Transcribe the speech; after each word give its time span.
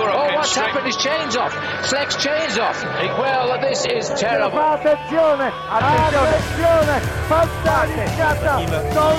Oh, 0.00 0.30
what's 0.36 0.54
happened? 0.54 0.86
His 0.86 0.96
chain's 0.96 1.36
off. 1.36 1.52
Flex 1.88 2.16
chain's 2.16 2.58
off. 2.58 2.78
Well, 3.18 3.58
this 3.60 3.84
is 3.86 4.08
terrible. 4.20 4.58
Attenzione, 4.58 5.52
attenzione, 5.70 7.00
fantasticata. 7.28 8.60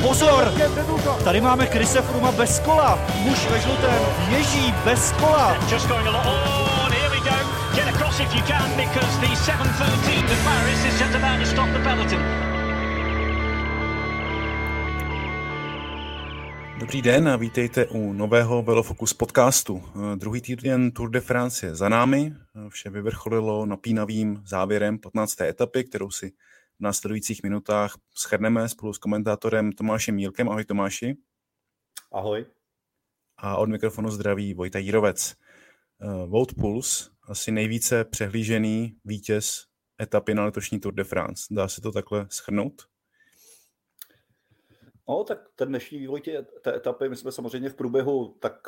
Pozor, 0.02 0.52
tady 1.23 1.42
máme 1.42 1.68
Krise 1.68 2.02
Fruma 2.02 2.31
bez 2.31 2.60
kola. 2.60 3.00
Muž 3.15 3.47
ve 3.52 3.60
žlutém 3.60 4.05
ježí 4.29 4.73
bez 4.86 5.12
kola. 5.12 5.57
Just 5.70 5.88
going. 5.88 6.07
Oh, 6.07 6.89
here 6.91 7.09
we 7.09 7.20
go. 7.20 7.36
Get 7.75 7.88
across 7.96 8.20
if 8.20 8.36
you 8.36 8.41
can 8.43 8.70
because 8.77 9.20
the 9.20 9.36
713 9.36 10.27
to 10.27 10.36
Paris 10.43 10.86
is 10.86 11.00
just 11.00 11.16
about 11.16 11.39
to 11.39 11.46
stop 11.46 11.70
the 11.73 11.80
peloton. 11.80 12.59
Dobrý 16.89 17.01
den 17.01 17.27
a 17.27 17.35
vítejte 17.35 17.85
u 17.85 18.13
nového 18.13 18.63
Velofocus 18.63 19.13
podcastu. 19.13 19.83
Druhý 20.15 20.41
týden 20.41 20.91
Tour 20.91 21.09
de 21.09 21.21
France 21.21 21.65
je 21.65 21.75
za 21.75 21.89
námi. 21.89 22.34
Vše 22.70 22.89
vyvrcholilo 22.89 23.66
napínavým 23.66 24.41
závěrem 24.45 24.99
15. 24.99 25.41
etapy, 25.41 25.83
kterou 25.83 26.11
si 26.11 26.30
v 26.30 26.80
následujících 26.80 27.44
minutách 27.44 27.97
schrneme 28.16 28.70
spolu 28.70 28.94
s 28.94 28.97
komentátorem 28.97 29.71
Tomášem 29.71 30.16
Mílkem. 30.16 30.49
Ahoj 30.49 30.66
Tomáši. 30.66 31.17
Ahoj. 32.11 32.45
A 33.38 33.58
od 33.58 33.69
mikrofonu 33.69 34.11
zdraví 34.11 34.53
Vojta 34.53 34.80
Jirovec. 34.80 35.35
Wout 36.27 36.53
Puls, 36.53 37.11
asi 37.23 37.52
nejvíce 37.52 38.05
přehlížený 38.05 38.95
vítěz 39.05 39.66
etapy 40.02 40.33
na 40.33 40.45
letošní 40.45 40.80
Tour 40.80 40.94
de 40.94 41.03
France. 41.03 41.44
Dá 41.52 41.67
se 41.67 41.81
to 41.81 41.91
takhle 41.91 42.27
schrnout? 42.30 42.81
No, 45.09 45.23
tak 45.23 45.40
ten 45.55 45.70
dnešní 45.70 45.99
vývoj 45.99 46.22
tě, 46.22 46.45
té 46.62 46.76
etapy, 46.76 47.09
my 47.09 47.16
jsme 47.16 47.31
samozřejmě 47.31 47.70
v 47.70 47.76
průběhu 47.76 48.36
tak 48.40 48.67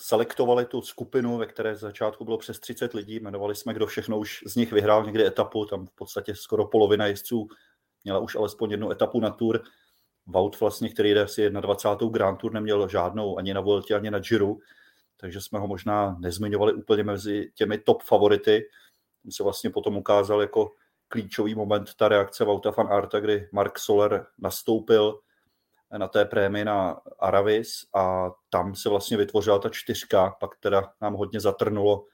selektovali 0.00 0.64
tu 0.64 0.82
skupinu, 0.82 1.38
ve 1.38 1.46
které 1.46 1.76
z 1.76 1.80
začátku 1.80 2.24
bylo 2.24 2.38
přes 2.38 2.60
30 2.60 2.94
lidí, 2.94 3.16
jmenovali 3.16 3.54
jsme, 3.54 3.74
kdo 3.74 3.86
všechno 3.86 4.18
už 4.18 4.44
z 4.46 4.56
nich 4.56 4.72
vyhrál 4.72 5.04
někdy 5.04 5.26
etapu, 5.26 5.64
tam 5.64 5.86
v 5.86 5.90
podstatě 5.90 6.34
skoro 6.34 6.66
polovina 6.66 7.06
jezdců 7.06 7.48
měla 8.04 8.18
už 8.18 8.34
alespoň 8.34 8.70
jednu 8.70 8.90
etapu 8.90 9.20
na 9.20 9.30
Tour. 9.30 9.62
Vaut 10.26 10.60
vlastně, 10.60 10.88
který 10.88 11.14
jde 11.14 11.22
asi 11.22 11.50
21. 11.50 12.08
Grand 12.12 12.40
Tour, 12.40 12.52
neměl 12.52 12.88
žádnou 12.88 13.38
ani 13.38 13.54
na 13.54 13.60
Vueltě, 13.60 13.94
ani 13.94 14.10
na 14.10 14.18
Giro, 14.18 14.54
takže 15.16 15.40
jsme 15.40 15.58
ho 15.58 15.66
možná 15.66 16.16
nezmiňovali 16.20 16.72
úplně 16.72 17.02
mezi 17.02 17.52
těmi 17.54 17.78
top 17.78 18.02
favority. 18.02 18.62
Tam 19.22 19.32
se 19.32 19.42
vlastně 19.42 19.70
potom 19.70 19.96
ukázal 19.96 20.40
jako 20.40 20.72
klíčový 21.08 21.54
moment 21.54 21.94
ta 21.94 22.08
reakce 22.08 22.44
Vauta 22.44 22.70
van 22.70 22.92
Arta, 22.92 23.20
kdy 23.20 23.48
Mark 23.52 23.78
Soler 23.78 24.26
nastoupil, 24.38 25.20
na 25.96 26.08
té 26.08 26.24
prémii 26.24 26.64
na 26.64 27.00
Aravis 27.18 27.86
a 27.94 28.30
tam 28.50 28.74
se 28.74 28.88
vlastně 28.88 29.16
vytvořila 29.16 29.58
ta 29.58 29.68
čtyřka, 29.68 30.36
pak 30.40 30.50
teda 30.60 30.92
nám 31.00 31.14
hodně 31.14 31.40
zatrnulo 31.40 32.04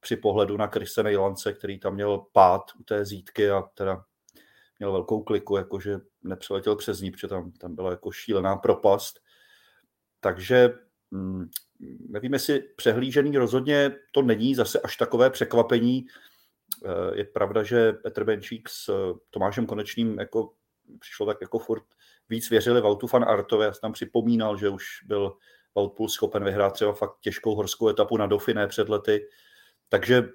při 0.00 0.16
pohledu 0.16 0.56
na 0.56 0.68
Krise 0.68 1.02
Nejlance, 1.02 1.52
který 1.52 1.78
tam 1.78 1.94
měl 1.94 2.18
pád 2.32 2.62
u 2.80 2.82
té 2.82 3.04
zítky 3.04 3.50
a 3.50 3.62
teda 3.62 4.04
měl 4.78 4.92
velkou 4.92 5.22
kliku, 5.22 5.56
jakože 5.56 5.98
nepřeletěl 6.22 6.76
přes 6.76 7.00
ní, 7.00 7.10
protože 7.10 7.28
tam, 7.28 7.52
tam 7.52 7.74
byla 7.74 7.90
jako 7.90 8.12
šílená 8.12 8.56
propast. 8.56 9.20
Takže 10.20 10.74
hm, 11.14 11.50
nevím, 12.08 12.32
jestli 12.32 12.60
přehlížený 12.60 13.38
rozhodně 13.38 13.96
to 14.12 14.22
není 14.22 14.54
zase 14.54 14.80
až 14.80 14.96
takové 14.96 15.30
překvapení. 15.30 16.06
Eh, 16.84 17.18
je 17.18 17.24
pravda, 17.24 17.62
že 17.62 17.92
Petr 17.92 18.24
Benčík 18.24 18.68
s 18.68 18.90
Tomášem 19.30 19.66
Konečným 19.66 20.18
jako 20.18 20.52
přišlo 20.98 21.26
tak 21.26 21.40
jako 21.40 21.58
furt 21.58 21.84
víc 22.28 22.50
věřili 22.50 22.80
Vautu 22.80 23.06
fan 23.06 23.24
Artovi. 23.24 23.64
Já 23.64 23.72
jsem 23.72 23.80
tam 23.80 23.92
připomínal, 23.92 24.56
že 24.56 24.68
už 24.68 24.84
byl 25.06 25.32
Vaut 25.74 26.10
schopen 26.10 26.44
vyhrát 26.44 26.72
třeba 26.72 26.92
fakt 26.92 27.12
těžkou 27.20 27.54
horskou 27.54 27.88
etapu 27.88 28.16
na 28.16 28.26
Dauphiné 28.26 28.66
před 28.66 28.88
lety. 28.88 29.28
Takže 29.88 30.28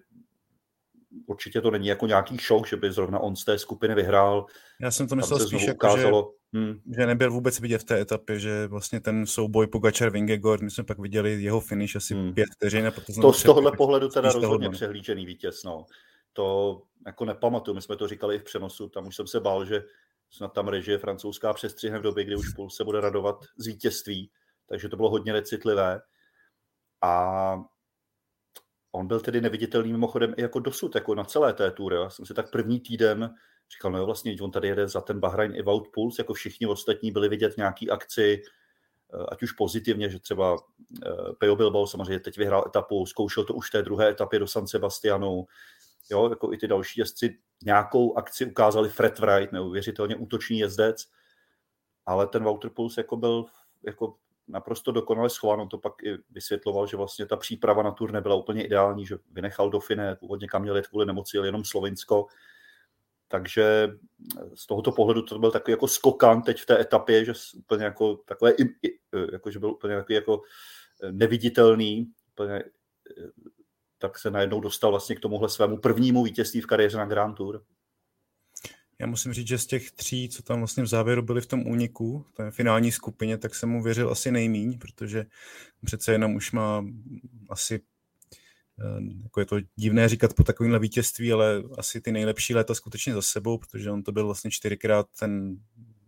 určitě 1.25 1.61
to 1.61 1.71
není 1.71 1.87
jako 1.87 2.07
nějaký 2.07 2.37
šok, 2.37 2.67
že 2.67 2.77
by 2.77 2.91
zrovna 2.91 3.19
on 3.19 3.35
z 3.35 3.45
té 3.45 3.59
skupiny 3.59 3.95
vyhrál. 3.95 4.45
Já 4.81 4.91
jsem 4.91 5.07
to 5.07 5.15
myslel 5.15 5.39
spíš 5.39 5.63
jako, 5.63 5.75
ukázalo, 5.75 6.33
že, 6.53 6.59
hmm. 6.59 6.79
že 6.97 7.05
nebyl 7.05 7.31
vůbec 7.31 7.59
vidět 7.59 7.77
v 7.77 7.83
té 7.83 8.01
etapě, 8.01 8.39
že 8.39 8.67
vlastně 8.67 8.99
ten 8.99 9.25
souboj 9.25 9.67
Pogačar 9.67 10.09
Vingegor, 10.09 10.63
my 10.63 10.71
jsme 10.71 10.83
pak 10.83 10.99
viděli 10.99 11.43
jeho 11.43 11.59
finish 11.59 11.95
asi 11.95 12.13
hmm. 12.13 12.33
pět 12.33 12.49
vteřin. 12.55 12.91
To 13.21 13.33
z 13.33 13.43
tohohle 13.43 13.71
pohledu 13.71 14.09
teda 14.09 14.31
rozhodně 14.31 14.69
přehlížený 14.69 15.25
vítěz. 15.25 15.63
No. 15.63 15.85
To 16.33 16.81
jako 17.05 17.25
nepamatuju, 17.25 17.75
my 17.75 17.81
jsme 17.81 17.95
to 17.95 18.07
říkali 18.07 18.35
i 18.35 18.39
v 18.39 18.43
přenosu, 18.43 18.89
tam 18.89 19.07
už 19.07 19.15
jsem 19.15 19.27
se 19.27 19.39
bál, 19.39 19.65
že 19.65 19.83
snad 20.33 20.53
tam 20.53 20.67
režie 20.67 20.97
francouzská 20.97 21.53
přestřihne 21.53 21.99
v 21.99 22.01
době, 22.01 22.23
kdy 22.23 22.35
už 22.35 22.49
půl 22.49 22.69
se 22.69 22.83
bude 22.83 23.01
radovat 23.01 23.45
z 23.57 23.67
vítězství, 23.67 24.31
takže 24.69 24.89
to 24.89 24.95
bylo 24.95 25.09
hodně 25.09 25.33
necitlivé. 25.33 26.01
A 27.01 27.55
on 28.91 29.07
byl 29.07 29.19
tedy 29.19 29.41
neviditelný 29.41 29.91
mimochodem 29.91 30.33
i 30.37 30.41
jako 30.41 30.59
dosud, 30.59 30.95
jako 30.95 31.15
na 31.15 31.23
celé 31.23 31.53
té 31.53 31.71
tuře. 31.71 31.95
Já 31.95 32.09
jsem 32.09 32.25
si 32.25 32.33
tak 32.33 32.51
první 32.51 32.79
týden 32.79 33.35
říkal, 33.73 33.91
no 33.91 33.97
jo, 33.97 34.05
vlastně 34.05 34.35
on 34.41 34.51
tady 34.51 34.67
jede 34.67 34.87
za 34.87 35.01
ten 35.01 35.19
Bahrain 35.19 35.55
i 35.55 35.61
Wout 35.61 35.87
Puls, 35.93 36.17
jako 36.17 36.33
všichni 36.33 36.67
ostatní 36.67 37.11
byli 37.11 37.29
vidět 37.29 37.57
nějaký 37.57 37.89
akci, 37.89 38.41
eh, 39.13 39.25
ať 39.31 39.43
už 39.43 39.51
pozitivně, 39.51 40.09
že 40.09 40.19
třeba 40.19 40.57
eh, 41.05 41.33
Pejo 41.39 41.55
Bilbao 41.55 41.87
samozřejmě 41.87 42.19
teď 42.19 42.37
vyhrál 42.37 42.63
etapu, 42.67 43.05
zkoušel 43.05 43.43
to 43.43 43.53
už 43.53 43.69
té 43.69 43.81
druhé 43.81 44.09
etapě 44.09 44.39
do 44.39 44.47
San 44.47 44.67
Sebastianu, 44.67 45.45
jo, 46.09 46.29
jako 46.29 46.53
i 46.53 46.57
ty 46.57 46.67
další 46.67 46.99
jezdci 46.99 47.39
nějakou 47.63 48.17
akci 48.17 48.45
ukázali 48.45 48.89
Fred 48.89 49.19
Wright, 49.19 49.51
neuvěřitelně 49.51 50.15
útočný 50.15 50.59
jezdec, 50.59 51.07
ale 52.05 52.27
ten 52.27 52.43
Wouter 52.43 52.69
Puls 52.69 52.97
jako 52.97 53.17
byl 53.17 53.45
jako 53.83 54.15
naprosto 54.47 54.91
dokonale 54.91 55.29
schovaný. 55.29 55.61
On 55.61 55.69
to 55.69 55.77
pak 55.77 56.03
i 56.03 56.17
vysvětloval, 56.29 56.87
že 56.87 56.97
vlastně 56.97 57.25
ta 57.25 57.37
příprava 57.37 57.83
na 57.83 57.91
tur 57.91 58.11
nebyla 58.11 58.35
úplně 58.35 58.65
ideální, 58.65 59.05
že 59.05 59.17
vynechal 59.31 59.69
Dauphine, 59.69 60.15
původně 60.15 60.47
kam 60.47 60.61
měl 60.61 60.75
jet 60.75 60.87
kvůli 60.87 61.05
nemoci, 61.05 61.37
jel 61.37 61.45
jenom 61.45 61.65
Slovinsko. 61.65 62.27
Takže 63.27 63.89
z 64.53 64.67
tohoto 64.67 64.91
pohledu 64.91 65.21
to 65.21 65.39
byl 65.39 65.51
takový 65.51 65.71
jako 65.71 65.87
skokan 65.87 66.41
teď 66.41 66.61
v 66.61 66.65
té 66.65 66.81
etapě, 66.81 67.25
že 67.25 67.33
úplně 67.55 67.85
jako 67.85 68.15
takové, 68.15 68.53
jako, 69.31 69.51
že 69.51 69.59
byl 69.59 69.71
úplně 69.71 69.95
takový 69.95 70.15
jako 70.15 70.41
neviditelný, 71.11 72.11
úplně 72.31 72.63
tak 74.03 74.19
se 74.19 74.31
najednou 74.31 74.59
dostal 74.59 74.91
vlastně 74.91 75.15
k 75.15 75.19
tomuhle 75.19 75.49
svému 75.49 75.77
prvnímu 75.77 76.23
vítězství 76.23 76.61
v 76.61 76.65
kariéře 76.65 76.97
na 76.97 77.05
Grand 77.05 77.37
Tour. 77.37 77.63
Já 78.99 79.07
musím 79.07 79.33
říct, 79.33 79.47
že 79.47 79.57
z 79.57 79.65
těch 79.65 79.91
tří, 79.91 80.29
co 80.29 80.43
tam 80.43 80.59
vlastně 80.59 80.83
v 80.83 80.87
závěru 80.87 81.21
byli 81.21 81.41
v 81.41 81.45
tom 81.45 81.67
úniku, 81.67 82.25
v 82.29 82.31
té 82.31 82.51
finální 82.51 82.91
skupině, 82.91 83.37
tak 83.37 83.55
jsem 83.55 83.69
mu 83.69 83.83
věřil 83.83 84.11
asi 84.11 84.31
nejmíň, 84.31 84.77
protože 84.79 85.25
přece 85.85 86.11
jenom 86.11 86.35
už 86.35 86.51
má 86.51 86.85
asi 87.49 87.81
eh, 88.79 89.23
jako 89.23 89.39
je 89.39 89.45
to 89.45 89.55
divné 89.75 90.09
říkat 90.09 90.33
po 90.33 90.43
takovémhle 90.43 90.79
vítězství, 90.79 91.33
ale 91.33 91.63
asi 91.77 92.01
ty 92.01 92.11
nejlepší 92.11 92.55
léta 92.55 92.75
skutečně 92.75 93.13
za 93.13 93.21
sebou, 93.21 93.57
protože 93.57 93.91
on 93.91 94.03
to 94.03 94.11
byl 94.11 94.25
vlastně 94.25 94.51
čtyřikrát 94.51 95.07
ten 95.19 95.57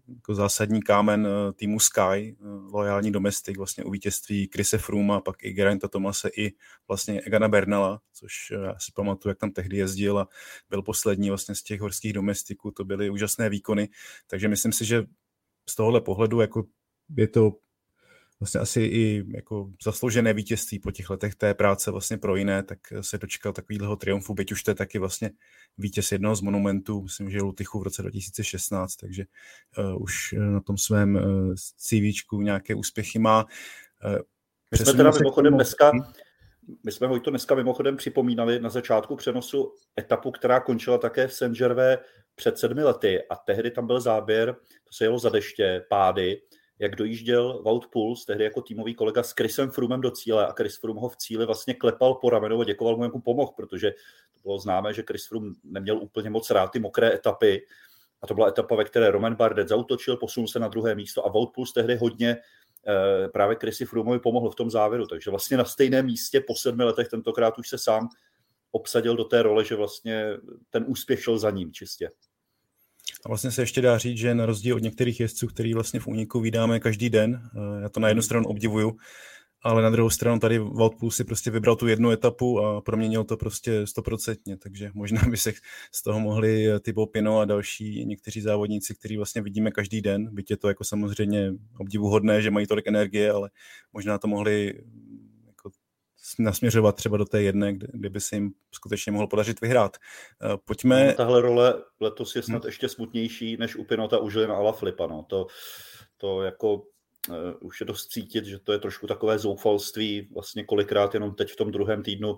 jako 0.07 0.35
zásadní 0.35 0.81
kámen 0.81 1.27
eh, 1.27 1.53
týmu 1.53 1.79
Sky, 1.79 2.01
eh, 2.01 2.35
lojální 2.73 3.11
domestik 3.11 3.57
vlastně 3.57 3.83
u 3.83 3.91
vítězství 3.91 4.47
Krise 4.47 4.77
Froome 4.77 5.13
a 5.13 5.19
pak 5.19 5.43
i 5.43 5.53
Geraint'a 5.53 5.88
Tomase 5.88 6.29
i 6.38 6.53
vlastně 6.88 7.21
Egana 7.21 7.47
Bernala, 7.47 8.01
což 8.13 8.51
eh, 8.51 8.55
já 8.55 8.79
si 8.79 8.91
pamatuju, 8.95 9.31
jak 9.31 9.38
tam 9.38 9.51
tehdy 9.51 9.77
jezdil 9.77 10.19
a 10.19 10.27
byl 10.69 10.81
poslední 10.81 11.29
vlastně 11.29 11.55
z 11.55 11.63
těch 11.63 11.81
horských 11.81 12.13
domestiků, 12.13 12.71
to 12.71 12.85
byly 12.85 13.09
úžasné 13.09 13.49
výkony, 13.49 13.89
takže 14.27 14.47
myslím 14.47 14.71
si, 14.71 14.85
že 14.85 15.03
z 15.69 15.75
tohohle 15.75 16.01
pohledu 16.01 16.41
jako 16.41 16.63
je 17.17 17.27
to 17.27 17.51
vlastně 18.40 18.59
asi 18.59 18.81
i 18.81 19.23
jako 19.35 19.69
zasloužené 19.84 20.34
vítězství 20.34 20.79
po 20.79 20.91
těch 20.91 21.09
letech 21.09 21.35
té 21.35 21.53
práce 21.53 21.91
vlastně 21.91 22.18
pro 22.18 22.35
jiné, 22.35 22.63
tak 22.63 22.79
se 23.01 23.18
dočkal 23.18 23.53
takovýhleho 23.53 23.96
triumfu, 23.96 24.34
byť 24.34 24.51
už 24.51 24.63
to 24.63 24.72
je 24.72 24.75
taky 24.75 25.00
vlastně 25.00 25.31
vítěz 25.78 26.12
jednoho 26.12 26.35
z 26.35 26.41
monumentů, 26.41 27.01
myslím, 27.01 27.29
že 27.29 27.41
Lutychu 27.41 27.79
v 27.79 27.84
roce 27.84 28.01
2016, 28.01 28.96
takže 28.96 29.25
uh, 29.78 30.03
už 30.03 30.35
na 30.38 30.62
tom 30.62 30.78
svém 30.78 31.16
uh, 31.16 31.53
CVčku 31.78 32.41
nějaké 32.41 32.75
úspěchy 32.75 33.19
má. 33.19 33.46
Uh, 34.06 34.18
my 34.72 34.78
jsme 34.78 34.94
teda 34.94 35.12
mimochodem 35.12 35.52
tomu... 35.52 35.57
dneska, 35.57 35.91
my 36.84 36.91
jsme 36.91 37.07
ho 37.07 37.19
to 37.19 37.29
dneska 37.29 37.55
mimochodem 37.55 37.97
připomínali 37.97 38.59
na 38.59 38.70
začátku 38.70 39.16
přenosu 39.16 39.73
etapu, 39.99 40.31
která 40.31 40.59
končila 40.59 40.97
také 40.97 41.28
v 41.28 41.34
saint 41.34 41.58
před 42.35 42.58
sedmi 42.58 42.84
lety. 42.84 43.23
A 43.29 43.35
tehdy 43.35 43.72
tam 43.72 43.88
byl 43.88 44.02
záběr, 44.02 44.53
to 44.84 44.93
se 44.93 45.05
jelo 45.05 45.20
za 45.20 45.29
deště, 45.29 45.85
pády, 45.90 46.41
jak 46.79 46.95
dojížděl 46.95 47.61
Wout 47.63 47.87
Puls, 47.87 48.25
tehdy 48.25 48.43
jako 48.43 48.61
týmový 48.61 48.95
kolega 48.95 49.23
s 49.23 49.31
Chrisem 49.31 49.72
Frumem 49.72 50.01
do 50.01 50.11
cíle 50.11 50.47
a 50.47 50.51
Chris 50.51 50.77
Frum 50.77 50.97
ho 50.97 51.09
v 51.09 51.17
cíli 51.17 51.45
vlastně 51.45 51.73
klepal 51.73 52.16
po 52.16 52.29
ramenu 52.29 52.61
a 52.61 52.63
děkoval 52.63 52.97
mu, 52.97 53.03
jako 53.03 53.19
pomohl, 53.19 53.51
protože 53.55 53.91
to 54.33 54.39
bylo 54.43 54.59
známé, 54.59 54.93
že 54.93 55.03
Chris 55.07 55.27
Frum 55.27 55.53
neměl 55.63 55.97
úplně 55.97 56.29
moc 56.29 56.49
rád 56.49 56.67
ty 56.67 56.79
mokré 56.79 57.13
etapy 57.13 57.66
a 58.22 58.27
to 58.27 58.33
byla 58.33 58.47
etapa, 58.47 58.75
ve 58.75 58.83
které 58.83 59.11
Roman 59.11 59.35
Bardet 59.35 59.67
zautočil, 59.67 60.17
posunul 60.17 60.47
se 60.47 60.59
na 60.59 60.67
druhé 60.67 60.95
místo 60.95 61.25
a 61.25 61.29
Wout 61.29 61.53
Puls 61.53 61.73
tehdy 61.73 61.95
hodně 61.95 62.37
eh, 62.87 63.28
právě 63.28 63.57
Chrisi 63.59 63.85
Frumovi 63.85 64.19
pomohl 64.19 64.51
v 64.51 64.55
tom 64.55 64.71
závěru, 64.71 65.07
takže 65.07 65.31
vlastně 65.31 65.57
na 65.57 65.66
stejném 65.66 66.05
místě 66.05 66.41
po 66.41 66.55
sedmi 66.55 66.83
letech 66.83 67.07
tentokrát 67.07 67.59
už 67.59 67.69
se 67.69 67.78
sám 67.78 68.09
obsadil 68.71 69.16
do 69.16 69.23
té 69.23 69.41
role, 69.41 69.66
že 69.66 69.75
vlastně 69.75 70.25
ten 70.69 70.85
úspěch 70.87 71.23
šel 71.23 71.37
za 71.37 71.51
ním 71.51 71.73
čistě. 71.73 72.11
A 73.25 73.29
vlastně 73.29 73.52
se 73.52 73.61
ještě 73.61 73.81
dá 73.81 73.97
říct, 73.97 74.17
že 74.17 74.35
na 74.35 74.46
rozdíl 74.46 74.75
od 74.75 74.84
některých 74.84 75.19
jezdců, 75.19 75.47
který 75.47 75.73
vlastně 75.73 75.99
v 75.99 76.07
úniku 76.07 76.40
vydáme 76.40 76.79
každý 76.79 77.09
den, 77.09 77.41
eh, 77.55 77.81
já 77.81 77.90
to 77.90 77.99
na 77.99 78.07
jednu 78.07 78.23
stranu 78.23 78.46
obdivuju, 78.46 78.97
ale 79.66 79.81
na 79.81 79.90
druhou 79.90 80.09
stranu 80.09 80.40
tady 80.40 80.59
Wout 80.59 81.13
si 81.13 81.23
prostě 81.23 81.52
vybral 81.52 81.75
tu 81.75 81.87
jednu 81.87 82.11
etapu 82.11 82.59
a 82.59 82.81
proměnil 82.81 83.23
to 83.23 83.37
prostě 83.37 83.87
stoprocentně, 83.87 84.57
takže 84.57 84.91
možná 84.93 85.22
by 85.29 85.37
se 85.37 85.53
z 85.91 86.03
toho 86.03 86.19
mohli 86.19 86.79
Tybo 86.79 87.05
Pino 87.07 87.40
a 87.40 87.46
další 87.46 88.05
někteří 88.05 88.41
závodníci, 88.41 88.96
kteří 88.96 89.17
vlastně 89.17 89.41
vidíme 89.41 89.72
každý 89.72 90.02
den, 90.02 90.35
byť 90.35 90.52
je 90.52 90.57
to 90.57 90.67
jako 90.67 90.84
samozřejmě 90.84 91.52
obdivuhodné, 91.79 92.41
že 92.41 92.52
mají 92.52 92.67
tolik 92.67 92.87
energie, 92.87 93.31
ale 93.31 93.49
možná 93.93 94.17
to 94.17 94.28
mohli 94.28 94.73
nasměřovat 96.40 96.96
třeba 96.96 97.17
do 97.17 97.26
té 97.26 97.41
jedné, 97.41 97.73
kde, 97.73 97.87
kde 97.93 98.09
by 98.09 98.22
se 98.22 98.35
jim 98.35 98.52
skutečně 98.72 99.11
mohlo 99.11 99.28
podařit 99.28 99.61
vyhrát. 99.61 99.97
Eh, 99.97 100.58
pojďme... 100.66 101.14
Tahle 101.14 101.41
role 101.41 101.73
letos 101.99 102.35
je 102.35 102.41
snad 102.41 102.64
hmm. 102.64 102.67
ještě 102.67 102.90
smutnější 102.90 103.58
než 103.58 103.76
u 103.76 103.84
Pinota 103.84 104.17
u 104.17 104.29
Žilina 104.29 104.55
Alaphilippa. 104.55 105.08
No. 105.08 105.26
To, 105.29 105.47
to 106.17 106.41
jako 106.41 106.73
uh, 106.76 106.84
už 107.59 107.79
je 107.79 107.85
dost 107.85 108.08
cítit, 108.08 108.46
že 108.46 108.59
to 108.59 108.72
je 108.72 108.79
trošku 108.79 109.08
takové 109.08 109.40
zoufalství, 109.40 110.29
vlastně 110.34 110.64
kolikrát 110.64 111.14
jenom 111.14 111.35
teď 111.35 111.52
v 111.52 111.55
tom 111.55 111.72
druhém 111.72 112.03
týdnu 112.03 112.38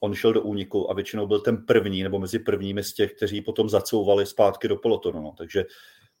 on 0.00 0.14
šel 0.14 0.32
do 0.32 0.42
úniku 0.42 0.90
a 0.90 0.94
většinou 0.94 1.26
byl 1.26 1.40
ten 1.40 1.66
první 1.66 2.02
nebo 2.02 2.18
mezi 2.18 2.38
prvními 2.38 2.84
z 2.84 2.94
těch, 2.94 3.12
kteří 3.12 3.40
potom 3.40 3.68
zacouvali 3.68 4.26
zpátky 4.26 4.68
do 4.68 4.76
pelotonu. 4.76 5.22
No. 5.22 5.34
Takže 5.38 5.64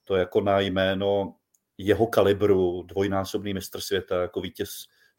to 0.04 0.14
je 0.14 0.20
jako 0.20 0.40
na 0.40 0.60
jméno 0.60 1.34
jeho 1.78 2.06
kalibru, 2.06 2.82
dvojnásobný 2.82 3.54
mistr 3.54 3.80
světa, 3.80 4.22
jako 4.22 4.40
vítěz 4.40 4.70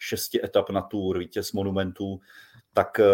šesti 0.06 0.46
etap 0.46 0.69
na 0.69 0.81
tour, 0.81 1.19
vítěz 1.19 1.52
monumentů, 1.52 2.19
tak 2.74 3.00
eh, 3.00 3.06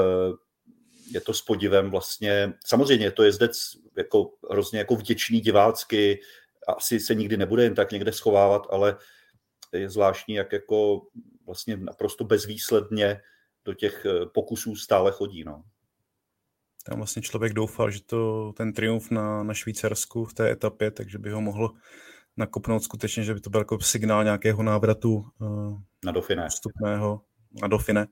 je 1.11 1.21
to 1.21 1.33
s 1.33 1.41
podivem 1.41 1.89
vlastně, 1.89 2.53
samozřejmě 2.65 3.05
je 3.05 3.11
to 3.11 3.23
jezdec 3.23 3.77
jako 3.97 4.31
hrozně 4.51 4.79
jako 4.79 4.95
vděčný 4.95 5.41
divácky, 5.41 6.19
asi 6.67 6.99
se 6.99 7.15
nikdy 7.15 7.37
nebude 7.37 7.63
jen 7.63 7.75
tak 7.75 7.91
někde 7.91 8.11
schovávat, 8.11 8.67
ale 8.69 8.97
je 9.73 9.89
zvláštní, 9.89 10.35
jak 10.35 10.53
jako 10.53 11.01
vlastně 11.45 11.77
naprosto 11.77 12.23
bezvýsledně 12.23 13.21
do 13.65 13.73
těch 13.73 14.05
eh, 14.05 14.25
pokusů 14.25 14.75
stále 14.75 15.11
chodí. 15.11 15.43
No. 15.43 15.63
Tam 16.85 16.97
vlastně 16.97 17.21
člověk 17.21 17.53
doufal, 17.53 17.91
že 17.91 18.03
to 18.03 18.53
ten 18.57 18.73
triumf 18.73 19.11
na, 19.11 19.43
na 19.43 19.53
Švýcarsku 19.53 20.25
v 20.25 20.33
té 20.33 20.51
etapě, 20.51 20.91
takže 20.91 21.19
by 21.19 21.31
ho 21.31 21.41
mohl 21.41 21.73
nakopnout 22.37 22.83
skutečně, 22.83 23.23
že 23.23 23.33
by 23.33 23.39
to 23.39 23.49
byl 23.49 23.61
jako 23.61 23.79
signál 23.79 24.23
nějakého 24.23 24.63
návratu 24.63 25.25
uh, 25.39 25.79
na 26.05 26.11
Dofine. 26.11 26.43
postupného, 26.43 27.21
na 27.61 27.67
Dofine, 27.67 28.07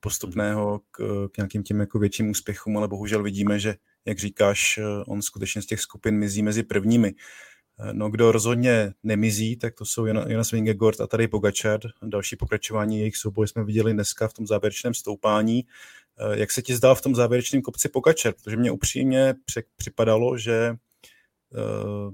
postupného 0.00 0.80
k, 0.90 1.28
k 1.32 1.36
nějakým 1.36 1.62
těm 1.62 1.80
jako 1.80 1.98
větším 1.98 2.30
úspěchům, 2.30 2.76
ale 2.76 2.88
bohužel 2.88 3.22
vidíme, 3.22 3.58
že, 3.58 3.74
jak 4.04 4.18
říkáš, 4.18 4.78
eh, 4.78 5.04
on 5.06 5.22
skutečně 5.22 5.62
z 5.62 5.66
těch 5.66 5.80
skupin 5.80 6.18
mizí 6.18 6.42
mezi 6.42 6.62
prvními. 6.62 7.14
No, 7.92 8.10
kdo 8.10 8.32
rozhodně 8.32 8.92
nemizí, 9.02 9.56
tak 9.56 9.74
to 9.74 9.84
jsou 9.84 10.06
Jonas 10.06 10.50
Vingegaard 10.50 11.00
a 11.00 11.06
tady 11.06 11.28
Pogačar. 11.28 11.80
Další 12.02 12.36
pokračování 12.36 12.98
jejich 12.98 13.16
souboje 13.16 13.48
jsme 13.48 13.64
viděli 13.64 13.92
dneska 13.92 14.28
v 14.28 14.32
tom 14.32 14.46
závěrečném 14.46 14.94
stoupání. 14.94 15.64
Eh, 16.18 16.40
jak 16.40 16.50
se 16.50 16.62
ti 16.62 16.76
zdál 16.76 16.94
v 16.94 17.00
tom 17.00 17.14
závěrečném 17.14 17.62
kopci 17.62 17.88
Pogačar? 17.88 18.34
Protože 18.34 18.56
mě 18.56 18.70
upřímně 18.70 19.34
připadalo, 19.76 20.38
že 20.38 20.74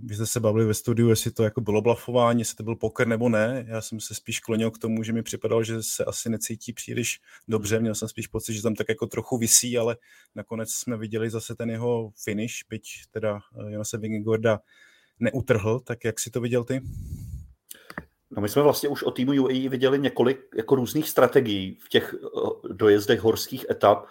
vy 0.03 0.15
jste 0.15 0.27
se 0.27 0.41
bavili 0.41 0.67
ve 0.67 0.75
studiu, 0.75 1.09
jestli 1.09 1.31
to 1.31 1.45
jako 1.45 1.61
bylo 1.61 1.83
blafování, 1.83 2.41
jestli 2.41 2.57
to 2.57 2.63
byl 2.63 2.77
poker 2.77 3.07
nebo 3.07 3.29
ne. 3.29 3.65
Já 3.69 3.81
jsem 3.81 4.01
se 4.01 4.15
spíš 4.15 4.41
klonil 4.41 4.71
k 4.71 4.79
tomu, 4.79 5.03
že 5.03 5.13
mi 5.13 5.23
připadalo, 5.23 5.65
že 5.65 5.83
se 5.83 6.05
asi 6.05 6.31
necítí 6.31 6.73
příliš 6.73 7.21
dobře. 7.49 7.81
Měl 7.81 7.95
jsem 7.95 8.09
spíš 8.09 8.27
pocit, 8.27 8.55
že 8.55 8.63
tam 8.63 8.75
tak 8.75 8.89
jako 8.89 9.07
trochu 9.07 9.39
visí, 9.39 9.79
ale 9.79 9.97
nakonec 10.35 10.71
jsme 10.71 10.97
viděli 10.97 11.31
zase 11.31 11.55
ten 11.55 11.71
jeho 11.71 12.13
finish, 12.25 12.55
byť 12.69 12.89
teda 13.11 13.35
uh, 13.35 13.71
Jonase 13.71 13.99
Vingegaarda 13.99 14.61
neutrhl, 15.21 15.81
tak 15.81 16.05
jak 16.05 16.21
si 16.21 16.31
to 16.31 16.41
viděl 16.41 16.65
ty? 16.65 16.81
No 18.31 18.43
my 18.43 18.49
jsme 18.49 18.63
vlastně 18.63 18.89
už 18.89 19.03
o 19.03 19.11
týmu 19.11 19.33
UAE 19.33 19.69
viděli 19.69 19.99
několik 19.99 20.41
jako 20.57 20.75
různých 20.75 21.09
strategií 21.09 21.79
v 21.85 21.89
těch 21.89 22.15
eh, 22.15 22.75
dojezdech 22.75 23.21
horských 23.21 23.67
etap 23.71 24.07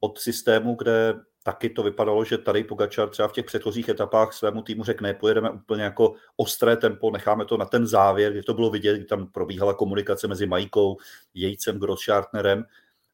od 0.00 0.18
systému, 0.18 0.74
kde 0.74 1.14
taky 1.46 1.70
to 1.70 1.82
vypadalo, 1.82 2.24
že 2.24 2.38
tady 2.38 2.64
Pogačar 2.64 3.08
třeba 3.08 3.28
v 3.28 3.32
těch 3.32 3.44
předchozích 3.44 3.88
etapách 3.88 4.32
svému 4.32 4.62
týmu 4.62 4.84
řekne, 4.84 5.14
pojedeme 5.14 5.50
úplně 5.50 5.82
jako 5.82 6.14
ostré 6.36 6.76
tempo, 6.76 7.10
necháme 7.10 7.44
to 7.44 7.56
na 7.56 7.64
ten 7.64 7.86
závěr, 7.86 8.32
kdy 8.32 8.42
to 8.42 8.54
bylo 8.54 8.70
vidět, 8.70 8.96
kdy 8.96 9.04
tam 9.04 9.26
probíhala 9.26 9.74
komunikace 9.74 10.28
mezi 10.28 10.46
Majkou, 10.46 10.96
Jejcem, 11.34 11.78
Grosschartnerem 11.78 12.64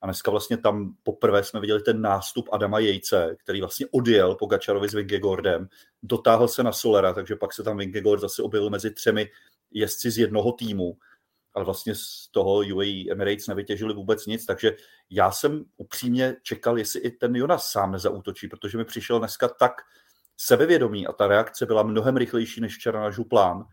a 0.00 0.06
dneska 0.06 0.30
vlastně 0.30 0.56
tam 0.56 0.94
poprvé 1.02 1.44
jsme 1.44 1.60
viděli 1.60 1.82
ten 1.82 2.00
nástup 2.00 2.48
Adama 2.52 2.78
Jejce, 2.78 3.36
který 3.38 3.60
vlastně 3.60 3.86
odjel 3.90 4.34
po 4.34 4.46
Gačarovi 4.46 4.88
s 4.88 4.94
Vingegaardem, 4.94 5.68
dotáhl 6.02 6.48
se 6.48 6.62
na 6.62 6.72
Solera, 6.72 7.12
takže 7.12 7.36
pak 7.36 7.52
se 7.52 7.62
tam 7.62 7.76
Vingegaard 7.76 8.20
zase 8.20 8.42
objevil 8.42 8.70
mezi 8.70 8.90
třemi 8.90 9.28
jezdci 9.70 10.10
z 10.10 10.18
jednoho 10.18 10.52
týmu, 10.52 10.96
ale 11.54 11.64
vlastně 11.64 11.94
z 11.94 12.28
toho 12.30 12.54
UAE 12.74 13.10
Emirates 13.10 13.46
nevytěžili 13.46 13.94
vůbec 13.94 14.26
nic, 14.26 14.46
takže 14.46 14.76
já 15.10 15.30
jsem 15.30 15.64
upřímně 15.76 16.36
čekal, 16.42 16.78
jestli 16.78 17.00
i 17.00 17.10
ten 17.10 17.36
Jonas 17.36 17.70
sám 17.70 17.92
nezautočí, 17.92 18.48
protože 18.48 18.78
mi 18.78 18.84
přišel 18.84 19.18
dneska 19.18 19.48
tak 19.48 19.72
sebevědomý 20.36 21.06
a 21.06 21.12
ta 21.12 21.26
reakce 21.26 21.66
byla 21.66 21.82
mnohem 21.82 22.16
rychlejší 22.16 22.60
než 22.60 22.76
včera 22.76 23.00
na 23.00 23.10
Župlán, 23.10 23.64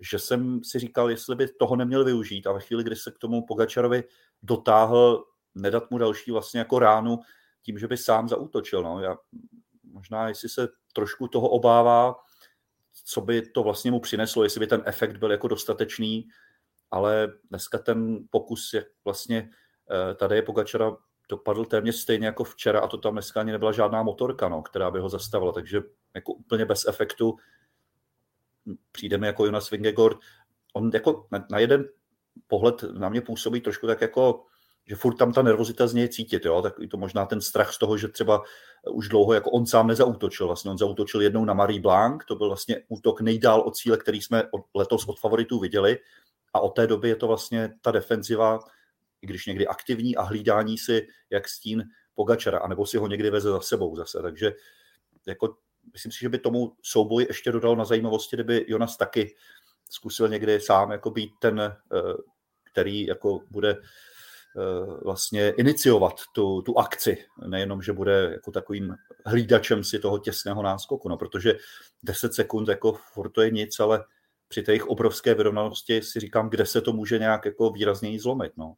že 0.00 0.18
jsem 0.18 0.64
si 0.64 0.78
říkal, 0.78 1.10
jestli 1.10 1.36
by 1.36 1.48
toho 1.48 1.76
neměl 1.76 2.04
využít 2.04 2.46
a 2.46 2.52
ve 2.52 2.60
chvíli, 2.60 2.84
kdy 2.84 2.96
se 2.96 3.10
k 3.10 3.18
tomu 3.18 3.46
Pogačarovi 3.46 4.04
dotáhl 4.42 5.24
nedat 5.54 5.90
mu 5.90 5.98
další 5.98 6.30
vlastně 6.30 6.58
jako 6.58 6.78
ránu 6.78 7.18
tím, 7.62 7.78
že 7.78 7.88
by 7.88 7.96
sám 7.96 8.28
zautočil. 8.28 8.82
No. 8.82 9.00
Já, 9.00 9.16
možná, 9.84 10.28
jestli 10.28 10.48
se 10.48 10.68
trošku 10.92 11.28
toho 11.28 11.48
obává, 11.48 12.14
co 13.04 13.20
by 13.20 13.42
to 13.42 13.62
vlastně 13.62 13.90
mu 13.90 14.00
přineslo, 14.00 14.44
jestli 14.44 14.60
by 14.60 14.66
ten 14.66 14.82
efekt 14.86 15.16
byl 15.16 15.30
jako 15.30 15.48
dostatečný, 15.48 16.28
ale 16.92 17.32
dneska 17.50 17.78
ten 17.78 18.18
pokus 18.30 18.72
je 18.72 18.86
vlastně 19.04 19.50
eh, 19.90 20.14
tady 20.14 20.36
je 20.36 20.42
Pogačara 20.42 20.96
dopadl 21.28 21.64
téměř 21.64 21.96
stejně 21.96 22.26
jako 22.26 22.44
včera 22.44 22.80
a 22.80 22.86
to 22.86 22.98
tam 22.98 23.12
dneska 23.12 23.40
ani 23.40 23.52
nebyla 23.52 23.72
žádná 23.72 24.02
motorka, 24.02 24.48
no, 24.48 24.62
která 24.62 24.90
by 24.90 24.98
ho 24.98 25.08
zastavila, 25.08 25.52
takže 25.52 25.80
jako 26.14 26.32
úplně 26.32 26.64
bez 26.64 26.88
efektu. 26.88 27.36
Přijde 28.92 29.18
mi 29.18 29.26
jako 29.26 29.46
Jonas 29.46 29.70
Vingegaard. 29.70 30.16
On 30.72 30.90
jako 30.94 31.26
na, 31.30 31.46
na 31.50 31.58
jeden 31.58 31.84
pohled 32.46 32.82
na 32.82 33.08
mě 33.08 33.20
působí 33.20 33.60
trošku 33.60 33.86
tak 33.86 34.00
jako 34.00 34.44
že 34.86 34.96
furt 34.96 35.14
tam 35.14 35.32
ta 35.32 35.42
nervozita 35.42 35.86
z 35.86 35.94
něj 35.94 36.08
cítit, 36.08 36.44
jo? 36.44 36.62
tak 36.62 36.74
to 36.90 36.96
možná 36.96 37.26
ten 37.26 37.40
strach 37.40 37.72
z 37.72 37.78
toho, 37.78 37.98
že 37.98 38.08
třeba 38.08 38.42
už 38.90 39.08
dlouho 39.08 39.32
jako 39.32 39.50
on 39.50 39.66
sám 39.66 39.86
nezautočil, 39.86 40.46
vlastně 40.46 40.70
on 40.70 40.78
zautočil 40.78 41.20
jednou 41.20 41.44
na 41.44 41.54
Marie 41.54 41.80
Blanc, 41.80 42.24
to 42.28 42.36
byl 42.36 42.48
vlastně 42.48 42.82
útok 42.88 43.20
nejdál 43.20 43.60
od 43.60 43.76
cíle, 43.76 43.96
který 43.96 44.22
jsme 44.22 44.42
od, 44.50 44.60
letos 44.74 45.08
od 45.08 45.20
favoritů 45.20 45.58
viděli 45.58 45.98
a 46.52 46.60
od 46.60 46.70
té 46.70 46.86
doby 46.86 47.08
je 47.08 47.16
to 47.16 47.26
vlastně 47.26 47.74
ta 47.80 47.90
defenziva, 47.90 48.60
i 49.22 49.26
když 49.26 49.46
někdy 49.46 49.66
aktivní 49.66 50.16
a 50.16 50.22
hlídání 50.22 50.78
si 50.78 51.06
jak 51.30 51.48
stín 51.48 51.84
Pogačara, 52.14 52.58
anebo 52.58 52.86
si 52.86 52.98
ho 52.98 53.06
někdy 53.06 53.30
veze 53.30 53.50
za 53.50 53.60
sebou 53.60 53.96
zase, 53.96 54.22
takže 54.22 54.52
jako 55.26 55.56
myslím 55.92 56.12
si, 56.12 56.18
že 56.20 56.28
by 56.28 56.38
tomu 56.38 56.72
souboji 56.82 57.26
ještě 57.26 57.52
dodal 57.52 57.76
na 57.76 57.84
zajímavosti, 57.84 58.36
kdyby 58.36 58.64
Jonas 58.68 58.96
taky 58.96 59.34
zkusil 59.90 60.28
někdy 60.28 60.60
sám 60.60 60.90
jako 60.90 61.10
být 61.10 61.30
ten, 61.40 61.60
eh, 61.60 61.76
který 62.72 63.06
jako 63.06 63.40
bude 63.50 63.76
Eh, 64.56 65.04
vlastně 65.04 65.50
iniciovat 65.50 66.14
tu, 66.34 66.62
tu 66.62 66.78
akci, 66.78 67.24
nejenom, 67.46 67.82
že 67.82 67.92
bude 67.92 68.30
jako 68.32 68.50
takovým 68.50 68.94
hlídačem 69.26 69.84
si 69.84 69.98
toho 69.98 70.18
těsného 70.18 70.62
náskoku, 70.62 71.08
no, 71.08 71.16
protože 71.16 71.54
10 72.02 72.34
sekund 72.34 72.68
jako 72.68 72.92
furt 72.92 73.30
to 73.30 73.42
je 73.42 73.50
nic, 73.50 73.80
ale 73.80 74.04
při 74.52 74.62
té 74.62 74.72
jejich 74.72 74.86
obrovské 74.86 75.34
vyrovnanosti 75.34 76.02
si 76.02 76.20
říkám, 76.20 76.50
kde 76.50 76.66
se 76.66 76.80
to 76.80 76.92
může 76.92 77.18
nějak 77.18 77.44
jako 77.44 77.70
výrazněji 77.70 78.18
zlomit. 78.18 78.52
No. 78.56 78.74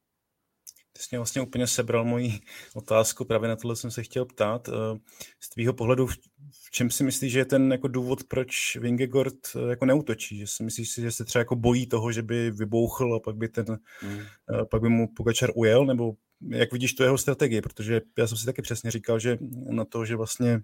Ty 0.92 1.02
jsi 1.02 1.08
mě 1.10 1.18
vlastně 1.18 1.42
úplně 1.42 1.66
sebral 1.66 2.04
moji 2.04 2.40
otázku, 2.74 3.24
právě 3.24 3.48
na 3.48 3.56
tohle 3.56 3.76
jsem 3.76 3.90
se 3.90 4.02
chtěl 4.02 4.24
ptát. 4.24 4.68
Eh, 4.68 4.98
z 5.40 5.48
tvýho 5.48 5.72
pohledu, 5.72 6.06
v 6.06 6.70
čem 6.70 6.90
si 6.90 7.04
myslíš, 7.04 7.32
že 7.32 7.38
je 7.38 7.44
ten 7.44 7.72
jako 7.72 7.88
důvod, 7.88 8.24
proč 8.24 8.76
Vingegaard 8.76 9.34
eh, 9.56 9.70
jako 9.70 9.84
neutočí? 9.86 10.38
Že 10.38 10.46
si 10.46 10.62
myslíš, 10.62 10.94
že 10.94 11.12
se 11.12 11.24
třeba 11.24 11.40
jako 11.40 11.56
bojí 11.56 11.86
toho, 11.86 12.12
že 12.12 12.22
by 12.22 12.50
vybouchl 12.50 13.14
a 13.14 13.20
pak 13.20 13.36
by, 13.36 13.48
ten. 13.48 13.78
Eh, 14.04 14.64
pak 14.70 14.82
by 14.82 14.88
mu 14.88 15.08
Pogačar 15.16 15.50
ujel, 15.54 15.86
nebo 15.86 16.14
jak 16.50 16.72
vidíš 16.72 16.94
tu 16.94 17.02
jeho 17.02 17.18
strategii? 17.18 17.60
Protože 17.60 18.00
já 18.18 18.26
jsem 18.26 18.38
si 18.38 18.46
taky 18.46 18.62
přesně 18.62 18.90
říkal, 18.90 19.18
že 19.18 19.38
na 19.70 19.84
to, 19.84 20.04
že 20.04 20.16
vlastně 20.16 20.60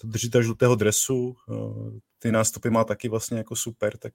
to 0.00 0.06
držitel 0.06 0.42
žlutého 0.42 0.74
dresu, 0.74 1.36
ty 2.18 2.32
nástupy 2.32 2.70
má 2.70 2.84
taky 2.84 3.08
vlastně 3.08 3.38
jako 3.38 3.56
super, 3.56 3.96
tak 3.96 4.12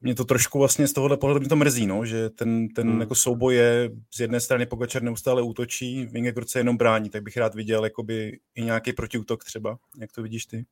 mě 0.00 0.14
to 0.14 0.24
trošku 0.24 0.58
vlastně 0.58 0.88
z 0.88 0.92
tohohle 0.92 1.16
pohledu 1.16 1.40
mě 1.40 1.48
to 1.48 1.56
mrzí, 1.56 1.86
no, 1.86 2.04
že 2.04 2.30
ten, 2.30 2.68
ten 2.68 2.90
hmm. 2.90 3.00
jako 3.00 3.14
souboj 3.14 3.54
je 3.54 3.90
z 4.14 4.20
jedné 4.20 4.40
strany 4.40 4.66
Pogačar 4.66 5.02
neustále 5.02 5.42
útočí, 5.42 6.06
Vingegaard 6.06 6.48
se 6.48 6.58
jenom 6.60 6.76
brání, 6.76 7.10
tak 7.10 7.22
bych 7.22 7.36
rád 7.36 7.54
viděl 7.54 7.84
jakoby 7.84 8.38
i 8.54 8.62
nějaký 8.62 8.92
protiútok 8.92 9.44
třeba. 9.44 9.78
Jak 10.00 10.12
to 10.12 10.22
vidíš 10.22 10.46
ty? 10.46 10.64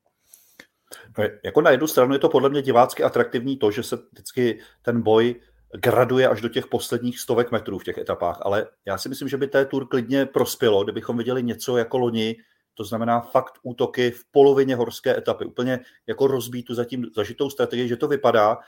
No, 1.19 1.25
jako 1.45 1.61
na 1.61 1.71
jednu 1.71 1.87
stranu 1.87 2.13
je 2.13 2.19
to 2.19 2.29
podle 2.29 2.49
mě 2.49 2.63
divácky 2.63 3.03
atraktivní 3.03 3.57
to, 3.57 3.71
že 3.71 3.83
se 3.83 3.99
vždycky 4.13 4.59
ten 4.83 5.03
boj 5.03 5.41
graduje 5.83 6.29
až 6.29 6.41
do 6.41 6.49
těch 6.49 6.67
posledních 6.67 7.19
stovek 7.19 7.53
metrů 7.53 7.79
v 7.79 7.85
těch 7.85 7.99
etapách, 7.99 8.39
ale 8.43 8.67
já 8.87 8.99
si 8.99 9.09
myslím, 9.09 9.29
že 9.29 9.37
by 9.37 9.47
té 9.47 9.65
tur 9.65 9.89
klidně 9.89 10.27
prospělo, 10.27 10.85
kdybychom 10.85 11.19
viděli 11.19 11.43
něco 11.43 11.77
jako 11.77 11.99
loni, 11.99 12.37
to 12.75 12.85
znamená 12.85 13.21
fakt 13.21 13.59
útoky 13.63 14.11
v 14.11 14.25
polovině 14.31 14.77
horské 14.77 15.19
etapy, 15.19 15.45
úplně 15.45 15.81
jako 16.07 16.27
rozbít 16.27 16.67
tu 16.67 16.75
zatím 16.75 17.07
zažitou 17.15 17.51
strategii, 17.51 17.89
že 17.89 17.97
to 17.97 18.09
vypadá, 18.09 18.59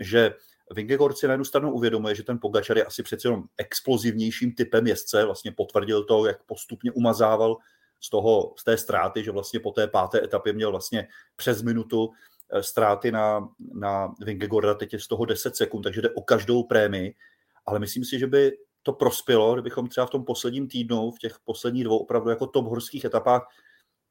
že 0.00 0.34
Vingegaard 0.74 1.18
si 1.18 1.26
na 1.26 1.32
jednu 1.32 1.44
stranu 1.44 1.72
uvědomuje, 1.72 2.14
že 2.14 2.22
ten 2.22 2.38
Pogačar 2.38 2.76
je 2.76 2.84
asi 2.84 3.02
přece 3.02 3.28
jenom 3.28 3.44
explozivnějším 3.58 4.54
typem 4.54 4.86
jezdce, 4.86 5.24
vlastně 5.24 5.52
potvrdil 5.52 6.04
to, 6.04 6.26
jak 6.26 6.42
postupně 6.42 6.92
umazával 6.92 7.56
z, 8.00 8.10
toho, 8.10 8.54
z 8.58 8.64
té 8.64 8.76
ztráty, 8.76 9.24
že 9.24 9.30
vlastně 9.30 9.60
po 9.60 9.70
té 9.70 9.86
páté 9.86 10.24
etapě 10.24 10.52
měl 10.52 10.70
vlastně 10.70 11.08
přes 11.36 11.62
minutu 11.62 12.10
eh, 12.52 12.62
ztráty 12.62 13.12
na, 13.12 13.48
na 13.74 14.14
Vingegaarda, 14.20 14.74
teď 14.74 14.92
je 14.92 15.00
z 15.00 15.06
toho 15.06 15.24
10 15.24 15.56
sekund, 15.56 15.82
takže 15.82 16.02
jde 16.02 16.10
o 16.10 16.22
každou 16.22 16.62
prémii, 16.62 17.14
ale 17.66 17.78
myslím 17.78 18.04
si, 18.04 18.18
že 18.18 18.26
by 18.26 18.52
to 18.82 18.92
prospělo, 18.92 19.54
kdybychom 19.54 19.88
třeba 19.88 20.06
v 20.06 20.10
tom 20.10 20.24
posledním 20.24 20.68
týdnu, 20.68 21.10
v 21.10 21.18
těch 21.18 21.36
posledních 21.44 21.84
dvou 21.84 21.98
opravdu 21.98 22.30
jako 22.30 22.46
top 22.46 22.66
horských 22.66 23.04
etapách 23.04 23.48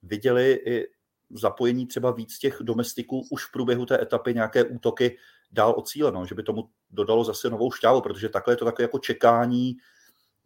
viděli 0.03 0.59
i 0.65 0.87
zapojení 1.29 1.87
třeba 1.87 2.11
víc 2.11 2.39
těch 2.39 2.57
domestiků 2.61 3.27
už 3.31 3.45
v 3.45 3.51
průběhu 3.51 3.85
té 3.85 4.01
etapy 4.01 4.33
nějaké 4.33 4.63
útoky 4.63 5.17
dál 5.51 5.71
od 5.71 5.87
cíle, 5.87 6.11
no, 6.11 6.25
že 6.25 6.35
by 6.35 6.43
tomu 6.43 6.69
dodalo 6.89 7.23
zase 7.23 7.49
novou 7.49 7.71
šťávu, 7.71 8.01
protože 8.01 8.29
takhle 8.29 8.53
je 8.53 8.57
to 8.57 8.65
takové 8.65 8.83
jako 8.83 8.99
čekání, 8.99 9.75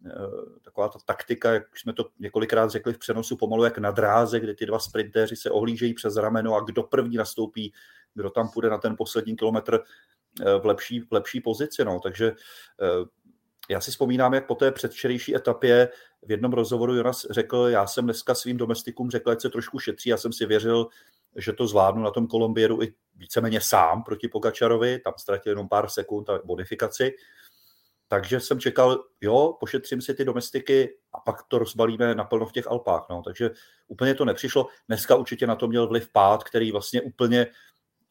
eh, 0.06 0.60
taková 0.64 0.88
ta 0.88 0.98
taktika, 1.06 1.52
jak 1.52 1.78
jsme 1.78 1.92
to 1.92 2.08
několikrát 2.18 2.70
řekli 2.70 2.92
v 2.92 2.98
přenosu 2.98 3.36
pomalu, 3.36 3.64
jak 3.64 3.78
na 3.78 3.90
dráze, 3.90 4.40
kdy 4.40 4.54
ty 4.54 4.66
dva 4.66 4.78
sprintéři 4.78 5.36
se 5.36 5.50
ohlížejí 5.50 5.94
přes 5.94 6.16
rameno 6.16 6.54
a 6.54 6.60
kdo 6.60 6.82
první 6.82 7.16
nastoupí, 7.16 7.72
kdo 8.14 8.30
tam 8.30 8.48
půjde 8.48 8.70
na 8.70 8.78
ten 8.78 8.96
poslední 8.96 9.36
kilometr 9.36 9.80
eh, 10.40 10.58
v 10.58 10.66
lepší, 10.66 11.00
v 11.00 11.12
lepší 11.12 11.40
pozici. 11.40 11.84
No. 11.84 12.00
Takže 12.00 12.26
eh, 12.82 13.04
já 13.68 13.80
si 13.80 13.90
vzpomínám, 13.90 14.34
jak 14.34 14.46
po 14.46 14.54
té 14.54 14.72
předvčerejší 14.72 15.36
etapě 15.36 15.88
v 16.22 16.30
jednom 16.30 16.52
rozhovoru 16.52 16.94
Jonas 16.94 17.26
řekl, 17.30 17.56
já 17.56 17.86
jsem 17.86 18.04
dneska 18.04 18.34
svým 18.34 18.56
domestikům 18.56 19.10
řekl, 19.10 19.30
ať 19.30 19.40
se 19.40 19.50
trošku 19.50 19.78
šetří, 19.78 20.08
já 20.08 20.16
jsem 20.16 20.32
si 20.32 20.46
věřil, 20.46 20.88
že 21.36 21.52
to 21.52 21.66
zvládnu 21.66 22.02
na 22.02 22.10
tom 22.10 22.26
Kolumbieru 22.26 22.82
i 22.82 22.94
víceméně 23.16 23.60
sám 23.60 24.02
proti 24.02 24.28
Pogačarovi, 24.28 24.98
tam 24.98 25.12
ztratil 25.16 25.52
jenom 25.52 25.68
pár 25.68 25.88
sekund 25.88 26.30
a 26.30 26.40
bonifikaci. 26.44 27.14
Takže 28.08 28.40
jsem 28.40 28.60
čekal, 28.60 29.04
jo, 29.20 29.56
pošetřím 29.60 30.00
si 30.00 30.14
ty 30.14 30.24
domestiky 30.24 30.96
a 31.12 31.20
pak 31.20 31.42
to 31.48 31.58
rozbalíme 31.58 32.14
naplno 32.14 32.46
v 32.46 32.52
těch 32.52 32.66
Alpách. 32.66 33.06
No. 33.10 33.22
Takže 33.22 33.50
úplně 33.88 34.14
to 34.14 34.24
nepřišlo. 34.24 34.66
Dneska 34.88 35.16
určitě 35.16 35.46
na 35.46 35.56
to 35.56 35.68
měl 35.68 35.86
vliv 35.86 36.08
pád, 36.12 36.44
který 36.44 36.72
vlastně 36.72 37.02
úplně 37.02 37.46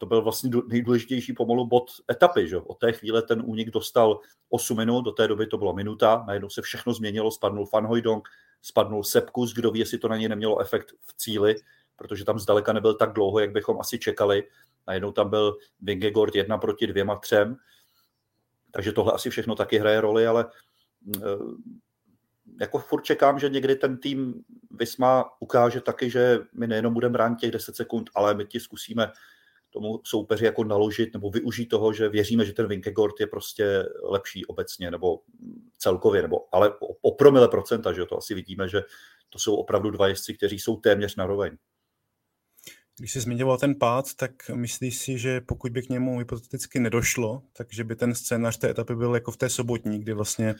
to 0.03 0.07
byl 0.07 0.21
vlastně 0.21 0.49
nejdůležitější 0.67 1.33
pomalu 1.33 1.67
bod 1.67 1.91
etapy. 2.11 2.47
Že? 2.47 2.57
Od 2.57 2.79
té 2.79 2.91
chvíle 2.91 3.21
ten 3.21 3.41
únik 3.45 3.69
dostal 3.69 4.19
8 4.49 4.77
minut, 4.77 5.01
do 5.01 5.11
té 5.11 5.27
doby 5.27 5.47
to 5.47 5.57
bylo 5.57 5.73
minuta, 5.73 6.23
najednou 6.27 6.49
se 6.49 6.61
všechno 6.61 6.93
změnilo, 6.93 7.31
spadnul 7.31 7.67
Van 7.73 7.87
Hooydonk, 7.87 8.27
spadnul 8.61 9.03
Sepkus, 9.03 9.53
kdo 9.53 9.71
ví, 9.71 9.79
jestli 9.79 9.97
to 9.97 10.07
na 10.07 10.17
něj 10.17 10.29
nemělo 10.29 10.59
efekt 10.59 10.91
v 11.05 11.13
cíli, 11.17 11.55
protože 11.95 12.25
tam 12.25 12.39
zdaleka 12.39 12.73
nebyl 12.73 12.93
tak 12.93 13.13
dlouho, 13.13 13.39
jak 13.39 13.51
bychom 13.51 13.79
asi 13.79 13.99
čekali. 13.99 14.43
Najednou 14.87 15.11
tam 15.11 15.29
byl 15.29 15.57
Vingegaard 15.81 16.35
jedna 16.35 16.57
proti 16.57 16.87
dvěma 16.87 17.15
třem, 17.15 17.55
takže 18.71 18.91
tohle 18.91 19.13
asi 19.13 19.29
všechno 19.29 19.55
taky 19.55 19.77
hraje 19.77 20.01
roli, 20.01 20.27
ale 20.27 20.45
eh, 21.15 21.21
jako 22.59 22.79
furt 22.79 23.03
čekám, 23.03 23.39
že 23.39 23.49
někdy 23.49 23.75
ten 23.75 23.97
tým 23.97 24.43
Visma 24.71 25.25
ukáže 25.39 25.81
taky, 25.81 26.09
že 26.09 26.39
my 26.53 26.67
nejenom 26.67 26.93
budeme 26.93 27.13
bránit 27.13 27.39
těch 27.39 27.51
10 27.51 27.75
sekund, 27.75 28.09
ale 28.15 28.33
my 28.33 28.45
ti 28.45 28.59
zkusíme 28.59 29.11
tomu 29.73 30.01
soupeři 30.03 30.45
jako 30.45 30.63
naložit 30.63 31.13
nebo 31.13 31.29
využít 31.29 31.65
toho, 31.65 31.93
že 31.93 32.09
věříme, 32.09 32.45
že 32.45 32.53
ten 32.53 32.67
Vinkegaard 32.67 33.19
je 33.19 33.27
prostě 33.27 33.85
lepší 34.03 34.45
obecně 34.45 34.91
nebo 34.91 35.19
celkově, 35.77 36.21
nebo, 36.21 36.55
ale 36.55 36.69
o, 36.69 36.87
o 37.01 37.15
promile 37.15 37.47
procenta, 37.47 37.93
že 37.93 38.05
to 38.05 38.17
asi 38.17 38.33
vidíme, 38.33 38.69
že 38.69 38.81
to 39.29 39.39
jsou 39.39 39.55
opravdu 39.55 39.91
dva 39.91 40.07
jezdci, 40.07 40.33
kteří 40.33 40.59
jsou 40.59 40.77
téměř 40.77 41.15
naroveň. 41.15 41.57
Když 42.99 43.11
jsi 43.11 43.19
zmiňoval 43.19 43.57
ten 43.57 43.75
pád, 43.75 44.13
tak 44.13 44.31
myslíš 44.53 44.97
si, 44.97 45.17
že 45.17 45.41
pokud 45.41 45.71
by 45.71 45.81
k 45.81 45.89
němu 45.89 46.19
hypoteticky 46.19 46.79
nedošlo, 46.79 47.43
takže 47.57 47.83
by 47.83 47.95
ten 47.95 48.15
scénář 48.15 48.57
té 48.57 48.69
etapy 48.69 48.95
byl 48.95 49.15
jako 49.15 49.31
v 49.31 49.37
té 49.37 49.49
sobotní, 49.49 49.99
kdy 49.99 50.13
vlastně 50.13 50.55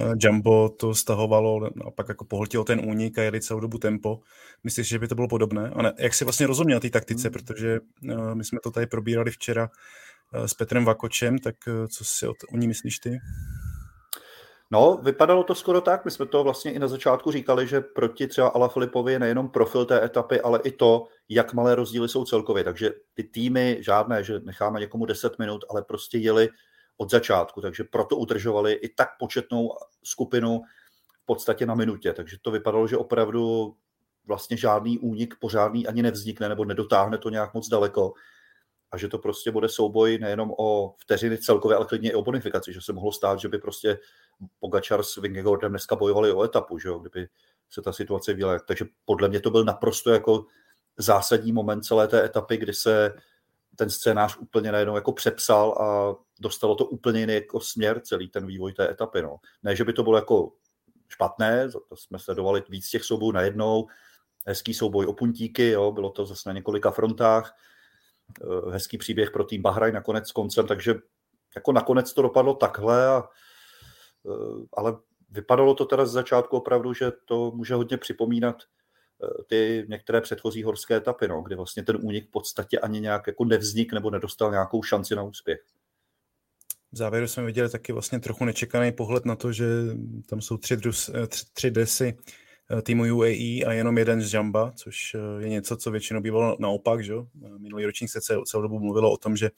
eh, 0.00 0.12
Jumbo 0.20 0.68
to 0.68 0.94
stahovalo 0.94 1.70
a 1.86 1.90
pak 1.90 2.08
jako 2.08 2.24
pohltilo 2.24 2.64
ten 2.64 2.80
únik 2.84 3.18
a 3.18 3.22
jeli 3.22 3.40
celou 3.40 3.60
dobu 3.60 3.78
tempo. 3.78 4.20
Myslíš, 4.64 4.88
že 4.88 4.98
by 4.98 5.08
to 5.08 5.14
bylo 5.14 5.28
podobné? 5.28 5.70
A 5.70 5.82
ne, 5.82 5.92
jak 5.98 6.14
jsi 6.14 6.24
vlastně 6.24 6.46
rozuměl 6.46 6.80
té 6.80 6.90
taktice, 6.90 7.28
hmm. 7.28 7.32
protože 7.32 7.80
uh, 7.80 8.34
my 8.34 8.44
jsme 8.44 8.58
to 8.62 8.70
tady 8.70 8.86
probírali 8.86 9.30
včera 9.30 9.70
uh, 10.34 10.44
s 10.44 10.54
Petrem 10.54 10.84
Vakočem, 10.84 11.38
tak 11.38 11.56
co 11.88 12.04
si 12.04 12.26
o, 12.26 12.32
o 12.52 12.56
ní 12.56 12.68
myslíš 12.68 12.98
ty? 12.98 13.18
No, 14.70 14.96
vypadalo 15.02 15.44
to 15.44 15.54
skoro 15.54 15.80
tak. 15.80 16.04
My 16.04 16.10
jsme 16.10 16.26
to 16.26 16.44
vlastně 16.44 16.72
i 16.72 16.78
na 16.78 16.88
začátku 16.88 17.32
říkali, 17.32 17.66
že 17.66 17.80
proti 17.80 18.26
třeba 18.26 18.48
Alafilipovi 18.48 19.12
je 19.12 19.18
nejenom 19.18 19.48
profil 19.48 19.84
té 19.84 20.04
etapy, 20.04 20.40
ale 20.40 20.60
i 20.64 20.70
to, 20.72 21.06
jak 21.28 21.52
malé 21.54 21.74
rozdíly 21.74 22.08
jsou 22.08 22.24
celkově. 22.24 22.64
Takže 22.64 22.90
ty 23.14 23.24
týmy 23.24 23.76
žádné, 23.80 24.24
že 24.24 24.40
necháme 24.40 24.80
někomu 24.80 25.06
10 25.06 25.38
minut, 25.38 25.64
ale 25.70 25.82
prostě 25.82 26.18
jeli 26.18 26.48
od 26.96 27.10
začátku. 27.10 27.60
Takže 27.60 27.84
proto 27.84 28.16
udržovali 28.16 28.72
i 28.72 28.88
tak 28.88 29.08
početnou 29.18 29.70
skupinu 30.04 30.60
v 31.22 31.26
podstatě 31.26 31.66
na 31.66 31.74
minutě. 31.74 32.12
Takže 32.12 32.36
to 32.42 32.50
vypadalo, 32.50 32.86
že 32.86 32.96
opravdu 32.96 33.74
vlastně 34.26 34.56
žádný 34.56 34.98
únik 34.98 35.34
pořádný 35.40 35.86
ani 35.86 36.02
nevznikne 36.02 36.48
nebo 36.48 36.64
nedotáhne 36.64 37.18
to 37.18 37.30
nějak 37.30 37.54
moc 37.54 37.68
daleko 37.68 38.12
a 38.94 38.96
že 38.96 39.08
to 39.08 39.18
prostě 39.18 39.50
bude 39.50 39.68
souboj 39.68 40.18
nejenom 40.18 40.54
o 40.58 40.94
vteřiny 40.98 41.38
celkově, 41.38 41.76
ale 41.76 41.86
klidně 41.86 42.10
i 42.10 42.14
o 42.14 42.22
bonifikaci, 42.22 42.72
že 42.72 42.80
se 42.80 42.92
mohlo 42.92 43.12
stát, 43.12 43.40
že 43.40 43.48
by 43.48 43.58
prostě 43.58 43.98
Pogačar 44.60 45.02
s 45.02 45.16
Vingegaardem 45.16 45.72
dneska 45.72 45.96
bojovali 45.96 46.32
o 46.32 46.42
etapu, 46.42 46.78
že 46.78 46.88
jo, 46.88 46.98
kdyby 46.98 47.28
se 47.70 47.82
ta 47.82 47.92
situace 47.92 48.34
vyjela. 48.34 48.58
Takže 48.58 48.84
podle 49.04 49.28
mě 49.28 49.40
to 49.40 49.50
byl 49.50 49.64
naprosto 49.64 50.10
jako 50.10 50.46
zásadní 50.96 51.52
moment 51.52 51.82
celé 51.82 52.08
té 52.08 52.24
etapy, 52.24 52.56
kdy 52.56 52.74
se 52.74 53.12
ten 53.76 53.90
scénář 53.90 54.36
úplně 54.36 54.72
najednou 54.72 54.94
jako 54.94 55.12
přepsal 55.12 55.72
a 55.72 56.14
dostalo 56.40 56.74
to 56.74 56.84
úplně 56.84 57.20
jiný 57.20 57.34
jako 57.34 57.60
směr 57.60 58.00
celý 58.00 58.28
ten 58.28 58.46
vývoj 58.46 58.72
té 58.72 58.90
etapy. 58.90 59.22
No. 59.22 59.36
Ne, 59.62 59.76
že 59.76 59.84
by 59.84 59.92
to 59.92 60.02
bylo 60.02 60.16
jako 60.16 60.52
špatné, 61.08 61.68
to 61.88 61.96
jsme 61.96 62.18
sledovali 62.18 62.62
víc 62.68 62.90
těch 62.90 63.04
soubojů 63.04 63.32
najednou, 63.32 63.86
hezký 64.46 64.74
souboj 64.74 65.06
o 65.06 65.12
puntíky, 65.12 65.70
jo, 65.70 65.92
bylo 65.92 66.10
to 66.10 66.26
zase 66.26 66.48
na 66.48 66.52
několika 66.52 66.90
frontách, 66.90 67.56
hezký 68.70 68.98
příběh 68.98 69.30
pro 69.30 69.44
tým 69.44 69.62
Bahraj 69.62 69.92
nakonec 69.92 70.32
koncem, 70.32 70.66
takže 70.66 70.94
jako 71.56 71.72
nakonec 71.72 72.12
to 72.12 72.22
dopadlo 72.22 72.54
takhle, 72.54 73.06
a, 73.06 73.28
eh, 74.26 74.66
ale 74.72 74.96
vypadalo 75.30 75.74
to 75.74 75.84
teda 75.84 76.06
z 76.06 76.10
začátku 76.10 76.56
opravdu, 76.56 76.94
že 76.94 77.12
to 77.24 77.52
může 77.54 77.74
hodně 77.74 77.96
připomínat 77.96 78.56
eh, 78.62 79.44
ty 79.46 79.86
některé 79.88 80.20
předchozí 80.20 80.62
horské 80.62 80.96
etapy, 80.96 81.28
no, 81.28 81.42
kdy 81.42 81.54
vlastně 81.54 81.82
ten 81.82 81.98
únik 82.02 82.28
v 82.28 82.30
podstatě 82.30 82.78
ani 82.78 83.00
nějak 83.00 83.26
jako 83.26 83.44
nevznik 83.44 83.92
nebo 83.92 84.10
nedostal 84.10 84.50
nějakou 84.50 84.82
šanci 84.82 85.14
na 85.14 85.22
úspěch. 85.22 85.60
V 86.92 86.96
závěru 86.96 87.28
jsme 87.28 87.44
viděli 87.44 87.70
taky 87.70 87.92
vlastně 87.92 88.20
trochu 88.20 88.44
nečekaný 88.44 88.92
pohled 88.92 89.24
na 89.24 89.36
to, 89.36 89.52
že 89.52 89.66
tam 90.26 90.40
jsou 90.40 90.56
tři, 90.56 90.76
drus, 90.76 91.10
tři, 91.28 91.46
tři 91.52 91.70
desy 91.70 92.16
Eh, 92.16 92.43
týmu 92.82 93.16
UAE 93.16 93.64
a 93.66 93.72
jenom 93.72 93.98
jeden 93.98 94.20
z 94.22 94.34
Jamba, 94.34 94.72
což 94.76 95.14
eh, 95.14 95.42
je 95.42 95.48
něco, 95.48 95.76
co 95.76 95.90
většinou 95.90 96.20
bývalo 96.20 96.56
naopak. 96.60 97.04
Že? 97.04 97.14
Eh, 97.14 97.58
minulý 97.58 97.84
ročník 97.84 98.10
se 98.10 98.20
celou 98.20 98.62
dobu 98.62 98.78
mluvilo 98.78 99.12
o 99.12 99.16
tom, 99.16 99.36
že 99.36 99.50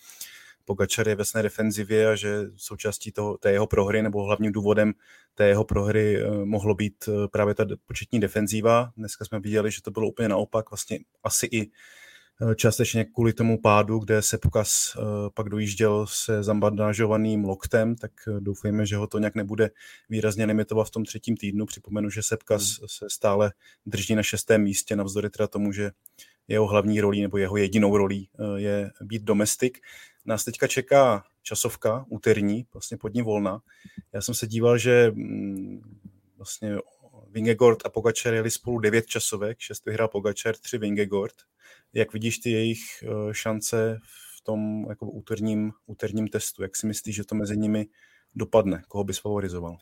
Pogačar 0.64 1.08
je 1.08 1.14
ve 1.14 1.24
své 1.24 1.42
defenzivě 1.42 2.08
a 2.08 2.16
že 2.16 2.42
součástí 2.56 3.12
toho, 3.12 3.38
té 3.38 3.52
jeho 3.52 3.66
prohry 3.66 4.02
nebo 4.02 4.22
hlavním 4.22 4.52
důvodem 4.52 4.92
té 5.34 5.48
jeho 5.48 5.64
prohry 5.64 6.22
mohlo 6.44 6.74
být 6.74 7.08
právě 7.32 7.54
ta 7.54 7.66
početní 7.86 8.20
defenzíva. 8.20 8.92
Dneska 8.96 9.24
jsme 9.24 9.40
viděli, 9.40 9.70
že 9.70 9.82
to 9.82 9.90
bylo 9.90 10.08
úplně 10.08 10.28
naopak, 10.28 10.70
vlastně 10.70 10.98
asi 11.24 11.48
i 11.52 11.62
Eh, 11.62 11.70
částečně 12.56 13.04
kvůli 13.04 13.32
tomu 13.32 13.60
pádu, 13.60 13.98
kde 13.98 14.22
se 14.22 14.38
pokaz 14.38 14.96
eh, 14.96 15.00
pak 15.34 15.48
dojížděl 15.48 16.06
se 16.08 16.42
zambandážovaným 16.42 17.44
loktem, 17.44 17.96
tak 17.96 18.12
eh, 18.28 18.40
doufejme, 18.40 18.86
že 18.86 18.96
ho 18.96 19.06
to 19.06 19.18
nějak 19.18 19.34
nebude 19.34 19.70
výrazně 20.08 20.44
limitovat 20.44 20.86
v 20.86 20.90
tom 20.90 21.04
třetím 21.04 21.36
týdnu. 21.36 21.66
Připomenu, 21.66 22.10
že 22.10 22.22
Sepkas 22.22 22.78
hmm. 22.78 22.88
se 22.88 23.06
stále 23.10 23.52
drží 23.86 24.14
na 24.14 24.22
šestém 24.22 24.62
místě, 24.62 24.96
navzdory 24.96 25.30
teda 25.30 25.46
tomu, 25.46 25.72
že 25.72 25.90
jeho 26.48 26.66
hlavní 26.66 27.00
rolí 27.00 27.22
nebo 27.22 27.36
jeho 27.36 27.56
jedinou 27.56 27.96
rolí 27.96 28.28
je 28.56 28.90
být 29.00 29.22
domestik. 29.22 29.78
Nás 30.24 30.44
teďka 30.44 30.66
čeká 30.66 31.24
časovka 31.42 32.04
úterní, 32.08 32.66
vlastně 32.72 32.96
pod 32.96 33.14
ní 33.14 33.22
volna. 33.22 33.60
Já 34.12 34.20
jsem 34.20 34.34
se 34.34 34.46
díval, 34.46 34.78
že 34.78 35.12
mm, 35.14 35.80
vlastně 36.36 36.76
Vingegord 37.36 37.78
a 37.84 37.88
Pogačar 37.88 38.34
jeli 38.34 38.50
spolu 38.50 38.78
devět 38.78 39.06
časovek, 39.06 39.58
šest 39.58 39.86
vyhrál 39.86 40.08
Pogačar, 40.08 40.56
tři 40.56 40.78
Vingegord. 40.78 41.34
Jak 41.94 42.12
vidíš 42.12 42.38
ty 42.38 42.50
jejich 42.50 42.80
eh, 43.02 43.34
šance 43.34 44.00
v 44.38 44.44
tom 44.44 44.86
jako 44.88 45.06
úterním, 45.06 45.72
úterním 45.86 46.28
testu? 46.28 46.62
Jak 46.62 46.76
si 46.76 46.86
myslíš, 46.86 47.16
že 47.16 47.24
to 47.24 47.34
mezi 47.34 47.56
nimi 47.56 47.86
dopadne? 48.34 48.82
Koho 48.88 49.04
bys 49.04 49.18
favorizoval? 49.18 49.76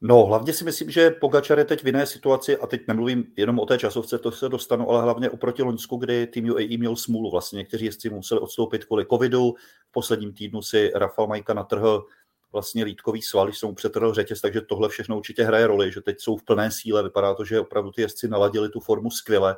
No, 0.00 0.26
hlavně 0.26 0.52
si 0.52 0.64
myslím, 0.64 0.90
že 0.90 1.10
Pogačar 1.10 1.58
je 1.58 1.64
teď 1.64 1.82
v 1.82 1.86
jiné 1.86 2.06
situaci, 2.06 2.56
a 2.56 2.66
teď 2.66 2.80
nemluvím 2.88 3.24
jenom 3.36 3.58
o 3.58 3.66
té 3.66 3.78
časovce, 3.78 4.18
to 4.18 4.32
se 4.32 4.48
dostanu, 4.48 4.90
ale 4.90 5.02
hlavně 5.02 5.30
oproti 5.30 5.62
Loňsku, 5.62 5.96
kdy 5.96 6.26
tým 6.26 6.50
UAE 6.50 6.78
měl 6.78 6.96
smůlu. 6.96 7.30
Vlastně 7.30 7.56
někteří 7.56 7.84
jezdci 7.84 8.10
museli 8.10 8.40
odstoupit 8.40 8.84
kvůli 8.84 9.06
covidu. 9.06 9.54
V 9.88 9.92
posledním 9.92 10.32
týdnu 10.32 10.62
si 10.62 10.90
Rafael 10.94 11.28
Majka 11.28 11.54
natrhl 11.54 12.06
vlastně 12.56 12.84
lítkový 12.84 13.22
sval, 13.22 13.46
když 13.46 13.58
jsem 13.58 13.68
mu 13.68 13.74
přetrhl 13.74 14.14
řetěz, 14.14 14.40
takže 14.40 14.60
tohle 14.60 14.88
všechno 14.88 15.16
určitě 15.16 15.44
hraje 15.44 15.66
roli, 15.66 15.92
že 15.92 16.00
teď 16.00 16.20
jsou 16.20 16.36
v 16.36 16.44
plné 16.44 16.70
síle. 16.70 17.02
Vypadá 17.02 17.34
to, 17.34 17.44
že 17.44 17.60
opravdu 17.60 17.90
ty 17.90 18.02
jezdci 18.02 18.28
naladili 18.28 18.68
tu 18.68 18.80
formu 18.80 19.10
skvěle 19.10 19.56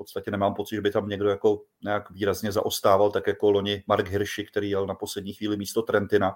podstatě 0.00 0.30
nemám 0.30 0.54
pocit, 0.54 0.74
že 0.74 0.80
by 0.80 0.90
tam 0.90 1.08
někdo 1.08 1.28
jako 1.28 1.62
nějak 1.84 2.10
výrazně 2.10 2.52
zaostával, 2.52 3.10
tak 3.10 3.26
jako 3.26 3.50
loni 3.50 3.82
Mark 3.86 4.08
Hirschi, 4.08 4.44
který 4.44 4.70
jel 4.70 4.86
na 4.86 4.94
poslední 4.94 5.32
chvíli 5.32 5.56
místo 5.56 5.82
Trentina. 5.82 6.34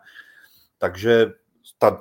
Takže 0.79 1.33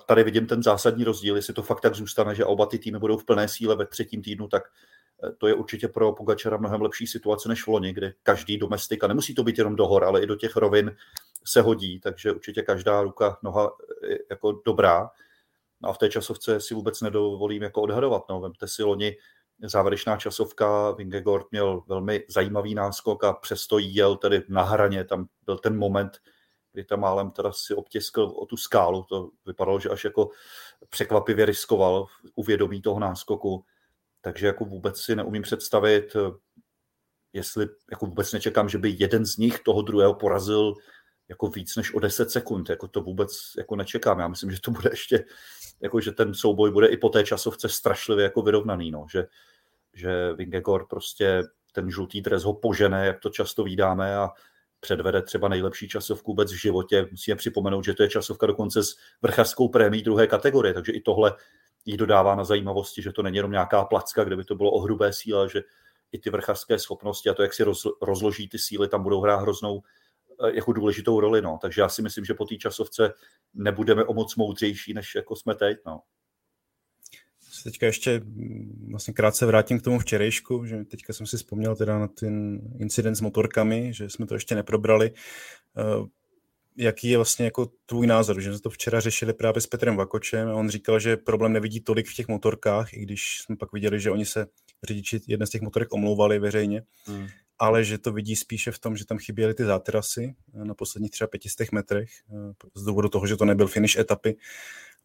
tady 0.05 0.23
vidím 0.23 0.47
ten 0.47 0.63
zásadní 0.63 1.03
rozdíl, 1.03 1.35
jestli 1.35 1.53
to 1.53 1.63
fakt 1.63 1.81
tak 1.81 1.95
zůstane, 1.95 2.35
že 2.35 2.45
oba 2.45 2.65
ty 2.65 2.79
týmy 2.79 2.99
budou 2.99 3.17
v 3.17 3.25
plné 3.25 3.47
síle 3.47 3.75
ve 3.75 3.85
třetím 3.85 4.21
týdnu, 4.21 4.47
tak 4.47 4.63
eh, 5.23 5.31
to 5.37 5.47
je 5.47 5.53
určitě 5.53 5.87
pro 5.87 6.13
Pogačara 6.13 6.57
mnohem 6.57 6.81
lepší 6.81 7.07
situace 7.07 7.49
než 7.49 7.63
v 7.63 7.67
loni, 7.67 7.93
kdy 7.93 8.13
každý 8.23 8.57
domestik, 8.57 9.03
a 9.03 9.07
nemusí 9.07 9.35
to 9.35 9.43
být 9.43 9.57
jenom 9.57 9.75
do 9.75 9.87
hor, 9.87 10.03
ale 10.03 10.23
i 10.23 10.27
do 10.27 10.35
těch 10.35 10.55
rovin 10.55 10.95
hodí, 11.61 11.99
takže 11.99 12.31
určitě 12.31 12.61
každá 12.61 13.01
ruka, 13.01 13.37
noha 13.43 13.71
je 14.07 14.19
jako 14.29 14.61
dobrá. 14.65 15.09
No 15.81 15.89
a 15.89 15.93
v 15.93 15.97
té 15.97 16.09
časovce 16.09 16.59
si 16.59 16.73
vůbec 16.73 17.01
nedovolím 17.01 17.63
jako 17.63 17.81
odhadovat. 17.81 18.23
No. 18.29 18.41
Vemte 18.41 18.67
si 18.67 18.83
loni 18.83 19.15
závěrečná 19.63 20.17
časovka, 20.17 20.91
Vingegord 20.91 21.51
měl 21.51 21.83
velmi 21.87 22.25
zajímavý 22.29 22.75
náskok 22.75 23.23
a 23.23 23.33
přesto 23.33 23.77
jel 23.79 24.15
tedy 24.15 24.43
na 24.49 24.63
hraně, 24.63 25.03
tam 25.03 25.27
byl 25.45 25.57
ten 25.57 25.77
moment, 25.77 26.17
kdy 26.73 26.83
tam 26.83 26.99
málem 26.99 27.31
teda 27.31 27.51
si 27.51 27.75
obtiskl 27.75 28.21
o 28.21 28.45
tu 28.45 28.57
skálu, 28.57 29.03
to 29.03 29.29
vypadalo, 29.45 29.79
že 29.79 29.89
až 29.89 30.03
jako 30.03 30.29
překvapivě 30.89 31.45
riskoval 31.45 32.05
uvědomí 32.35 32.81
toho 32.81 32.99
náskoku, 32.99 33.65
takže 34.21 34.47
jako 34.47 34.65
vůbec 34.65 35.01
si 35.01 35.15
neumím 35.15 35.41
představit, 35.41 36.15
jestli 37.33 37.67
jako 37.91 38.05
vůbec 38.05 38.33
nečekám, 38.33 38.69
že 38.69 38.77
by 38.77 38.95
jeden 38.99 39.25
z 39.25 39.37
nich 39.37 39.59
toho 39.59 39.81
druhého 39.81 40.13
porazil 40.13 40.73
jako 41.29 41.47
víc 41.47 41.75
než 41.75 41.93
o 41.93 41.99
10 41.99 42.31
sekund, 42.31 42.69
jako 42.69 42.87
to 42.87 43.01
vůbec 43.01 43.31
jako 43.57 43.75
nečekám. 43.75 44.19
Já 44.19 44.27
myslím, 44.27 44.51
že 44.51 44.61
to 44.61 44.71
bude 44.71 44.89
ještě, 44.89 45.25
jako 45.81 46.01
že 46.01 46.11
ten 46.11 46.33
souboj 46.33 46.71
bude 46.71 46.87
i 46.87 46.97
po 46.97 47.09
té 47.09 47.23
časovce 47.23 47.69
strašlivě 47.69 48.23
jako 48.23 48.41
vyrovnaný, 48.41 48.91
no, 48.91 49.05
že, 49.11 49.27
že 49.93 50.33
Vingegor 50.33 50.87
prostě 50.87 51.43
ten 51.71 51.91
žlutý 51.91 52.21
dres 52.21 52.43
ho 52.43 52.53
požene, 52.53 53.05
jak 53.05 53.19
to 53.19 53.29
často 53.29 53.63
vídáme 53.63 54.17
a 54.17 54.29
předvede 54.79 55.21
třeba 55.21 55.47
nejlepší 55.47 55.87
časovku 55.87 56.31
vůbec 56.31 56.51
v 56.51 56.61
životě. 56.61 57.07
Musíme 57.11 57.35
připomenout, 57.35 57.85
že 57.85 57.93
to 57.93 58.03
je 58.03 58.09
časovka 58.09 58.47
dokonce 58.47 58.83
s 58.83 58.95
vrchařskou 59.21 59.69
prémií 59.69 60.03
druhé 60.03 60.27
kategorie, 60.27 60.73
takže 60.73 60.91
i 60.91 61.01
tohle 61.01 61.35
jí 61.85 61.97
dodává 61.97 62.35
na 62.35 62.43
zajímavosti, 62.43 63.01
že 63.01 63.11
to 63.11 63.23
není 63.23 63.37
jenom 63.37 63.51
nějaká 63.51 63.85
placka, 63.85 64.23
kde 64.23 64.35
by 64.35 64.43
to 64.43 64.55
bylo 64.55 64.71
o 64.71 64.79
hrubé 64.79 65.13
síle, 65.13 65.49
že 65.49 65.61
i 66.11 66.19
ty 66.19 66.29
vrchařské 66.29 66.79
schopnosti 66.79 67.29
a 67.29 67.33
to, 67.33 67.41
jak 67.41 67.53
si 67.53 67.63
roz, 67.63 67.83
rozloží 68.01 68.49
ty 68.49 68.59
síly, 68.59 68.87
tam 68.87 69.03
budou 69.03 69.21
hrát 69.21 69.37
hroznou 69.41 69.81
jako 70.47 70.73
důležitou 70.73 71.19
roli. 71.19 71.41
No. 71.41 71.59
Takže 71.61 71.81
já 71.81 71.89
si 71.89 72.01
myslím, 72.01 72.25
že 72.25 72.33
po 72.33 72.45
té 72.45 72.55
časovce 72.55 73.13
nebudeme 73.53 74.03
o 74.03 74.13
moc 74.13 74.35
moudřejší, 74.35 74.93
než 74.93 75.15
jako 75.15 75.35
jsme 75.35 75.55
teď. 75.55 75.77
No 75.85 75.99
teďka 77.63 77.85
ještě 77.85 78.19
mm, 78.19 78.87
vlastně 78.91 79.13
krátce 79.13 79.45
vrátím 79.45 79.79
k 79.79 79.83
tomu 79.83 79.99
včerejšku, 79.99 80.65
že 80.65 80.83
teďka 80.83 81.13
jsem 81.13 81.27
si 81.27 81.37
vzpomněl 81.37 81.75
teda 81.75 81.99
na 81.99 82.07
ten 82.07 82.61
incident 82.79 83.17
s 83.17 83.21
motorkami, 83.21 83.93
že 83.93 84.09
jsme 84.09 84.25
to 84.25 84.33
ještě 84.33 84.55
neprobrali. 84.55 85.11
Eh, 85.77 86.07
jaký 86.77 87.09
je 87.09 87.17
vlastně 87.17 87.45
jako 87.45 87.69
tvůj 87.85 88.07
názor, 88.07 88.41
že 88.41 88.51
jsme 88.51 88.59
to 88.59 88.69
včera 88.69 88.99
řešili 88.99 89.33
právě 89.33 89.61
s 89.61 89.67
Petrem 89.67 89.95
Vakočem 89.95 90.47
a 90.49 90.53
on 90.53 90.69
říkal, 90.69 90.99
že 90.99 91.17
problém 91.17 91.53
nevidí 91.53 91.81
tolik 91.81 92.07
v 92.07 92.15
těch 92.15 92.27
motorkách, 92.27 92.93
i 92.93 92.99
když 92.99 93.41
jsme 93.41 93.55
pak 93.55 93.73
viděli, 93.73 93.99
že 93.99 94.11
oni 94.11 94.25
se 94.25 94.45
řidiči 94.87 95.21
jedné 95.27 95.47
z 95.47 95.49
těch 95.49 95.61
motorek 95.61 95.93
omlouvali 95.93 96.39
veřejně, 96.39 96.81
hmm. 97.05 97.27
Ale 97.63 97.83
že 97.83 97.97
to 97.97 98.11
vidí 98.11 98.35
spíše 98.35 98.71
v 98.71 98.79
tom, 98.79 98.95
že 98.95 99.05
tam 99.05 99.17
chyběly 99.17 99.53
ty 99.53 99.65
záterasy 99.65 100.35
eh, 100.53 100.65
na 100.65 100.73
posledních 100.73 101.11
třeba 101.11 101.27
500 101.27 101.71
metrech, 101.71 102.09
eh, 102.31 102.53
z 102.75 102.83
důvodu 102.83 103.09
toho, 103.09 103.27
že 103.27 103.37
to 103.37 103.45
nebyl 103.45 103.67
finish 103.67 103.95
etapy 103.95 104.37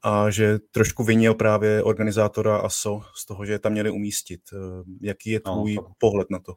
a 0.03 0.31
že 0.31 0.59
trošku 0.71 1.05
vinil 1.05 1.35
právě 1.35 1.83
organizátora 1.83 2.57
ASO 2.57 3.01
z 3.15 3.27
toho, 3.27 3.45
že 3.45 3.53
je 3.53 3.59
tam 3.59 3.73
měli 3.73 3.91
umístit. 3.91 4.41
Eh, 4.53 4.57
jaký 5.01 5.31
je 5.31 5.41
no, 5.47 5.53
tvůj 5.53 5.75
no, 5.75 5.87
pohled 5.99 6.31
na 6.31 6.39
to? 6.39 6.55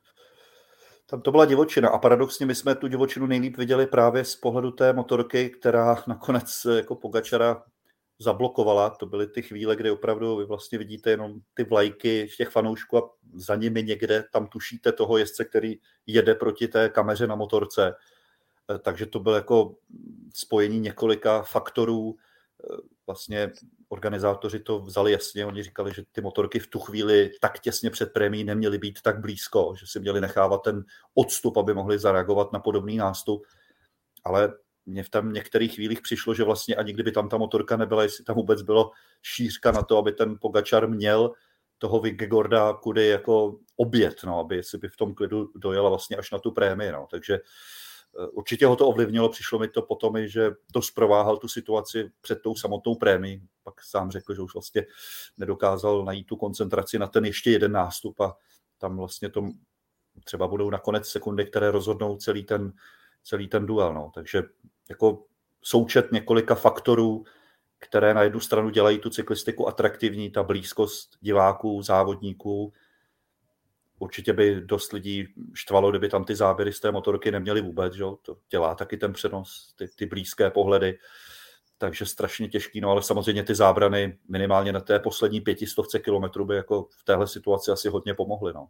Tam 1.06 1.22
to 1.22 1.32
byla 1.32 1.46
divočina 1.46 1.90
a 1.90 1.98
paradoxně 1.98 2.46
my 2.46 2.56
jsme 2.56 2.76
tu 2.76 2.88
divočinu 2.88 3.26
nejlíp 3.26 3.58
viděli 3.58 3.88
právě 3.88 4.26
z 4.26 4.36
pohledu 4.36 4.72
té 4.72 4.94
motorky, 4.94 5.50
která 5.50 6.04
nakonec 6.08 6.68
jako 6.76 6.96
Pogačara 6.96 7.64
zablokovala. 8.22 8.90
To 8.90 9.06
byly 9.06 9.28
ty 9.28 9.42
chvíle, 9.42 9.76
kdy 9.76 9.92
opravdu 9.92 10.36
vy 10.36 10.46
vlastně 10.46 10.78
vidíte 10.78 11.10
jenom 11.10 11.40
ty 11.54 11.64
vlajky 11.64 12.30
těch 12.38 12.50
fanoušků 12.50 12.98
a 12.98 13.10
za 13.34 13.56
nimi 13.56 13.84
někde 13.84 14.24
tam 14.32 14.48
tušíte 14.48 14.92
toho 14.92 15.18
jezdce, 15.18 15.46
který 15.46 15.80
jede 16.08 16.36
proti 16.36 16.68
té 16.68 16.90
kameře 16.90 17.28
na 17.28 17.36
motorce. 17.36 17.96
Eh, 18.76 18.80
takže 18.80 19.06
to 19.06 19.20
bylo 19.20 19.36
jako 19.36 19.76
spojení 20.34 20.80
několika 20.80 21.42
faktorů 21.42 22.16
vlastně 23.08 23.52
organizátoři 23.90 24.60
to 24.60 24.80
vzali 24.80 25.12
jasně, 25.12 25.46
oni 25.46 25.64
říkali, 25.64 25.94
že 25.94 26.04
ty 26.12 26.22
motorky 26.22 26.60
v 26.60 26.68
tu 26.68 26.80
chvíli 26.80 27.32
tak 27.42 27.60
těsně 27.60 27.90
před 27.90 28.14
prémií 28.14 28.44
neměly 28.44 28.78
být 28.78 29.02
tak 29.02 29.20
blízko, 29.20 29.74
že 29.80 29.88
si 29.88 30.00
měli 30.00 30.22
nechávat 30.22 30.64
ten 30.64 30.86
odstup, 31.14 31.58
aby 31.58 31.74
mohli 31.74 32.00
zareagovat 32.00 32.54
na 32.54 32.60
podobný 32.60 32.98
nástup, 32.98 33.48
ale 34.24 34.54
mně 34.92 35.04
v 35.04 35.10
tam 35.10 35.34
některých 35.34 35.76
chvílích 35.76 36.02
přišlo, 36.02 36.34
že 36.34 36.44
vlastně 36.44 36.76
ani 36.76 36.94
kdyby 36.94 37.12
tam 37.12 37.30
ta 37.30 37.38
motorka 37.38 37.78
nebyla, 37.78 38.04
jestli 38.04 38.24
tam 38.24 38.36
vůbec 38.36 38.62
bylo 38.62 38.92
šířka 39.22 39.72
na 39.72 39.84
to, 39.84 39.98
aby 39.98 40.12
ten 40.12 40.38
Pogačar 40.42 40.90
měl 40.90 41.32
toho 41.78 42.00
Vigegorda 42.00 42.74
kudy 42.74 43.08
jako 43.08 43.60
obět, 43.76 44.24
no, 44.24 44.40
aby 44.40 44.64
si 44.64 44.78
by 44.78 44.90
v 44.90 44.98
tom 44.98 45.14
klidu 45.14 45.50
dojela 45.56 45.90
vlastně 45.90 46.18
až 46.18 46.32
na 46.32 46.40
tu 46.40 46.52
prémii. 46.52 46.92
No. 46.92 47.08
Takže 47.12 47.40
Eh, 48.20 48.28
určitě 48.28 48.66
ho 48.66 48.76
to 48.76 48.88
ovlivnilo, 48.88 49.30
přišlo 49.30 49.60
mi 49.60 49.68
to 49.68 49.82
potom, 49.82 50.28
že 50.28 50.52
to 50.74 50.82
zprováhal 50.82 51.38
tu 51.38 51.48
situaci 51.48 52.12
před 52.22 52.42
tou 52.42 52.56
samotnou 52.56 52.96
prémií. 52.96 53.48
Pak 53.64 53.84
sám 53.84 54.12
řekl, 54.12 54.36
že 54.36 54.42
už 54.42 54.54
vlastně 54.54 54.86
nedokázal 55.38 56.06
najít 56.06 56.28
tu 56.28 56.36
koncentraci 56.36 57.00
na 57.00 57.08
ten 57.08 57.26
ještě 57.26 57.52
jeden 57.52 57.72
nástup 57.72 58.20
a 58.20 58.38
tam 58.78 58.98
vlastně 58.98 59.30
to 59.30 59.50
třeba 60.24 60.48
budou 60.48 60.70
nakonec 60.70 61.08
sekundy, 61.08 61.46
které 61.46 61.72
rozhodnou 61.72 62.18
celý 62.18 62.44
ten, 62.44 62.74
celý 63.24 63.48
ten 63.48 63.66
duel. 63.66 63.94
No. 63.94 64.12
Takže 64.16 64.44
jako 64.92 65.24
součet 65.62 66.12
několika 66.12 66.56
faktorů, 66.56 67.24
které 67.80 68.14
na 68.14 68.24
jednu 68.24 68.40
stranu 68.40 68.70
dělají 68.70 69.00
tu 69.00 69.10
cyklistiku 69.10 69.68
atraktivní, 69.68 70.30
ta 70.30 70.44
blízkost 70.44 71.18
diváků, 71.22 71.82
závodníků, 71.82 72.74
určitě 74.00 74.34
by 74.34 74.62
dost 74.62 74.94
lidí 74.94 75.28
štvalo, 75.54 75.90
kdyby 75.90 76.10
tam 76.10 76.24
ty 76.24 76.36
záběry 76.36 76.74
z 76.74 76.80
té 76.80 76.92
motorky 76.92 77.32
neměly 77.32 77.62
vůbec, 77.62 77.94
že? 77.94 78.04
to 78.22 78.38
dělá 78.50 78.76
taky 78.76 78.98
ten 78.98 79.14
přenos, 79.14 79.74
ty, 79.78 79.88
ty 79.88 80.06
blízké 80.06 80.52
pohledy, 80.52 80.98
takže 81.78 82.06
strašně 82.06 82.48
těžký, 82.48 82.82
no 82.82 82.90
ale 82.90 83.04
samozřejmě 83.04 83.44
ty 83.44 83.56
zábrany 83.56 84.18
minimálně 84.30 84.74
na 84.74 84.80
té 84.80 85.00
poslední 85.00 85.42
pětistovce 85.42 86.00
kilometrů 86.00 86.46
by 86.46 86.56
jako 86.56 86.88
v 87.00 87.04
téhle 87.04 87.28
situaci 87.28 87.72
asi 87.72 87.90
hodně 87.90 88.14
pomohly. 88.14 88.54
No. 88.54 88.68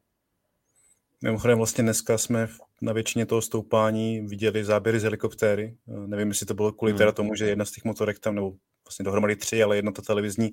Mimochodem 1.23 1.57
vlastně 1.57 1.83
dneska 1.83 2.17
jsme 2.17 2.47
na 2.81 2.93
většině 2.93 3.25
toho 3.25 3.41
stoupání 3.41 4.21
viděli 4.21 4.65
záběry 4.65 4.99
z 4.99 5.03
helikoptéry. 5.03 5.77
Nevím, 5.87 6.27
jestli 6.27 6.45
to 6.45 6.53
bylo 6.53 6.71
kvůli 6.71 6.91
hmm. 6.91 6.97
teda 6.97 7.11
tomu, 7.11 7.35
že 7.35 7.49
jedna 7.49 7.65
z 7.65 7.71
těch 7.71 7.83
motorek 7.83 8.19
tam, 8.19 8.35
nebo 8.35 8.53
vlastně 8.85 9.03
dohromady 9.03 9.35
tři, 9.35 9.63
ale 9.63 9.75
jedna 9.75 9.91
ta 9.91 10.01
televizní 10.01 10.49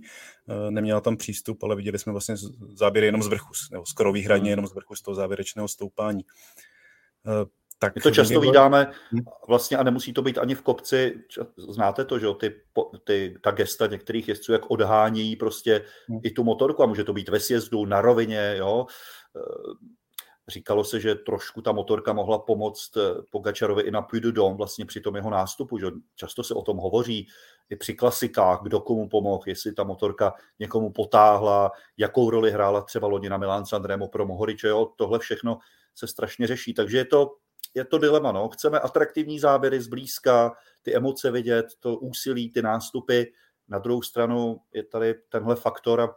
eh, 0.48 0.70
neměla 0.70 1.00
tam 1.00 1.16
přístup, 1.16 1.62
ale 1.62 1.76
viděli 1.76 1.98
jsme 1.98 2.12
vlastně 2.12 2.34
záběry 2.74 3.06
jenom 3.06 3.22
z 3.22 3.26
vrchu, 3.26 3.52
nebo 3.72 3.86
skoro 3.86 4.12
výhradně 4.12 4.42
hmm. 4.42 4.50
jenom 4.50 4.66
z 4.66 4.74
vrchu 4.74 4.94
z 4.94 5.02
toho 5.02 5.14
závěrečného 5.14 5.68
stoupání. 5.68 6.24
Eh, 7.26 7.46
tak 7.80 7.94
My 7.94 8.00
to 8.00 8.10
často 8.10 8.40
vydáme 8.40 8.92
hmm. 9.10 9.22
vlastně 9.48 9.76
a 9.76 9.82
nemusí 9.82 10.12
to 10.12 10.22
být 10.22 10.38
ani 10.38 10.54
v 10.54 10.62
kopci. 10.62 11.14
Znáte 11.56 12.04
to, 12.04 12.18
že 12.18 12.26
ty, 12.40 12.54
ty, 13.04 13.34
ta 13.42 13.50
gesta 13.50 13.86
některých 13.86 14.28
jezdců, 14.28 14.52
jak 14.52 14.70
odhání 14.70 15.36
prostě 15.36 15.84
hmm. 16.08 16.20
i 16.22 16.30
tu 16.30 16.44
motorku 16.44 16.82
a 16.82 16.86
může 16.86 17.04
to 17.04 17.12
být 17.12 17.28
ve 17.28 17.40
sjezdu, 17.40 17.84
na 17.84 18.00
rovině, 18.00 18.54
jo. 18.58 18.86
Říkalo 20.48 20.84
se, 20.84 21.00
že 21.00 21.14
trošku 21.14 21.62
ta 21.62 21.72
motorka 21.72 22.12
mohla 22.12 22.38
pomoct 22.38 22.96
eh, 22.96 23.00
Pogačarovi 23.30 23.82
i 23.82 23.90
na 23.90 24.02
Puy 24.02 24.20
du 24.20 24.32
Dom 24.32 24.56
vlastně 24.56 24.84
při 24.84 25.00
tom 25.00 25.16
jeho 25.16 25.30
nástupu. 25.30 25.78
Že 25.78 25.86
často 26.16 26.42
se 26.42 26.54
o 26.54 26.62
tom 26.62 26.76
hovoří 26.76 27.28
i 27.70 27.76
při 27.76 27.94
klasikách, 27.94 28.62
kdo 28.62 28.80
komu 28.80 29.08
pomohl, 29.08 29.42
jestli 29.46 29.72
ta 29.72 29.84
motorka 29.84 30.34
někomu 30.58 30.92
potáhla, 30.92 31.70
jakou 31.96 32.30
roli 32.30 32.50
hrála 32.50 32.80
třeba 32.80 33.08
loni 33.08 33.28
na 33.28 33.36
Milan 33.36 33.66
Sanremo 33.66 34.08
pro 34.08 34.26
Mohoriče. 34.26 34.68
Jo? 34.68 34.92
Tohle 34.96 35.18
všechno 35.18 35.58
se 35.94 36.06
strašně 36.06 36.46
řeší. 36.46 36.74
Takže 36.74 36.98
je 36.98 37.04
to, 37.04 37.36
je 37.74 37.84
to 37.84 37.98
dilema. 37.98 38.32
No. 38.32 38.48
Chceme 38.48 38.80
atraktivní 38.80 39.40
záběry 39.40 39.80
zblízka, 39.80 40.52
ty 40.82 40.96
emoce 40.96 41.30
vidět, 41.30 41.66
to 41.80 41.96
úsilí, 41.96 42.50
ty 42.50 42.62
nástupy. 42.62 43.22
Na 43.68 43.78
druhou 43.78 44.02
stranu 44.02 44.60
je 44.72 44.84
tady 44.84 45.14
tenhle 45.28 45.56
faktor 45.56 46.00
a 46.00 46.14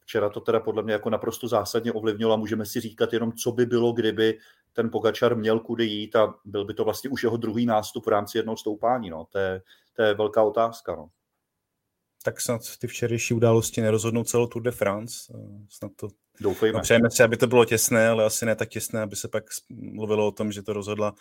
Včera 0.00 0.28
to 0.28 0.40
teda 0.40 0.60
podle 0.60 0.82
mě 0.82 0.92
jako 0.92 1.10
naprosto 1.10 1.48
zásadně 1.48 1.92
ovlivnilo 1.92 2.32
a 2.32 2.36
můžeme 2.36 2.66
si 2.66 2.80
říkat 2.80 3.12
jenom, 3.12 3.32
co 3.32 3.52
by 3.52 3.66
bylo, 3.66 3.92
kdyby 3.92 4.38
ten 4.72 4.90
Pogačar 4.90 5.36
měl 5.36 5.60
kudy 5.60 5.84
jít 5.84 6.16
a 6.16 6.34
byl 6.44 6.64
by 6.64 6.74
to 6.74 6.84
vlastně 6.84 7.10
už 7.10 7.22
jeho 7.22 7.36
druhý 7.36 7.66
nástup 7.66 8.06
v 8.06 8.08
rámci 8.08 8.38
jednoho 8.38 8.56
stoupání. 8.56 9.10
No. 9.10 9.26
To, 9.32 9.38
je, 9.38 9.62
to 9.96 10.02
je 10.02 10.14
velká 10.14 10.42
otázka. 10.42 10.96
No. 10.96 11.08
Tak 12.24 12.40
snad 12.40 12.60
ty 12.78 12.86
včerejší 12.86 13.34
události 13.34 13.80
nerozhodnou 13.80 14.24
celou 14.24 14.46
Tour 14.46 14.62
de 14.62 14.70
France. 14.70 15.32
Snad 15.68 15.92
to 15.96 16.08
Doufejme. 16.40 16.76
No, 16.78 16.82
přejeme 16.82 17.10
si, 17.10 17.22
aby 17.22 17.36
to 17.36 17.46
bylo 17.46 17.64
těsné, 17.64 18.08
ale 18.08 18.24
asi 18.24 18.46
ne 18.46 18.56
tak 18.56 18.68
těsné, 18.68 19.02
aby 19.02 19.16
se 19.16 19.28
pak 19.28 19.44
mluvilo 19.68 20.26
o 20.26 20.32
tom, 20.32 20.52
že 20.52 20.62
to 20.62 20.72
rozhodla 20.72 21.14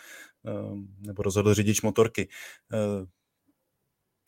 nebo 1.00 1.24
rozhodl 1.24 1.54
řidič 1.54 1.82
motorky. 1.82 2.30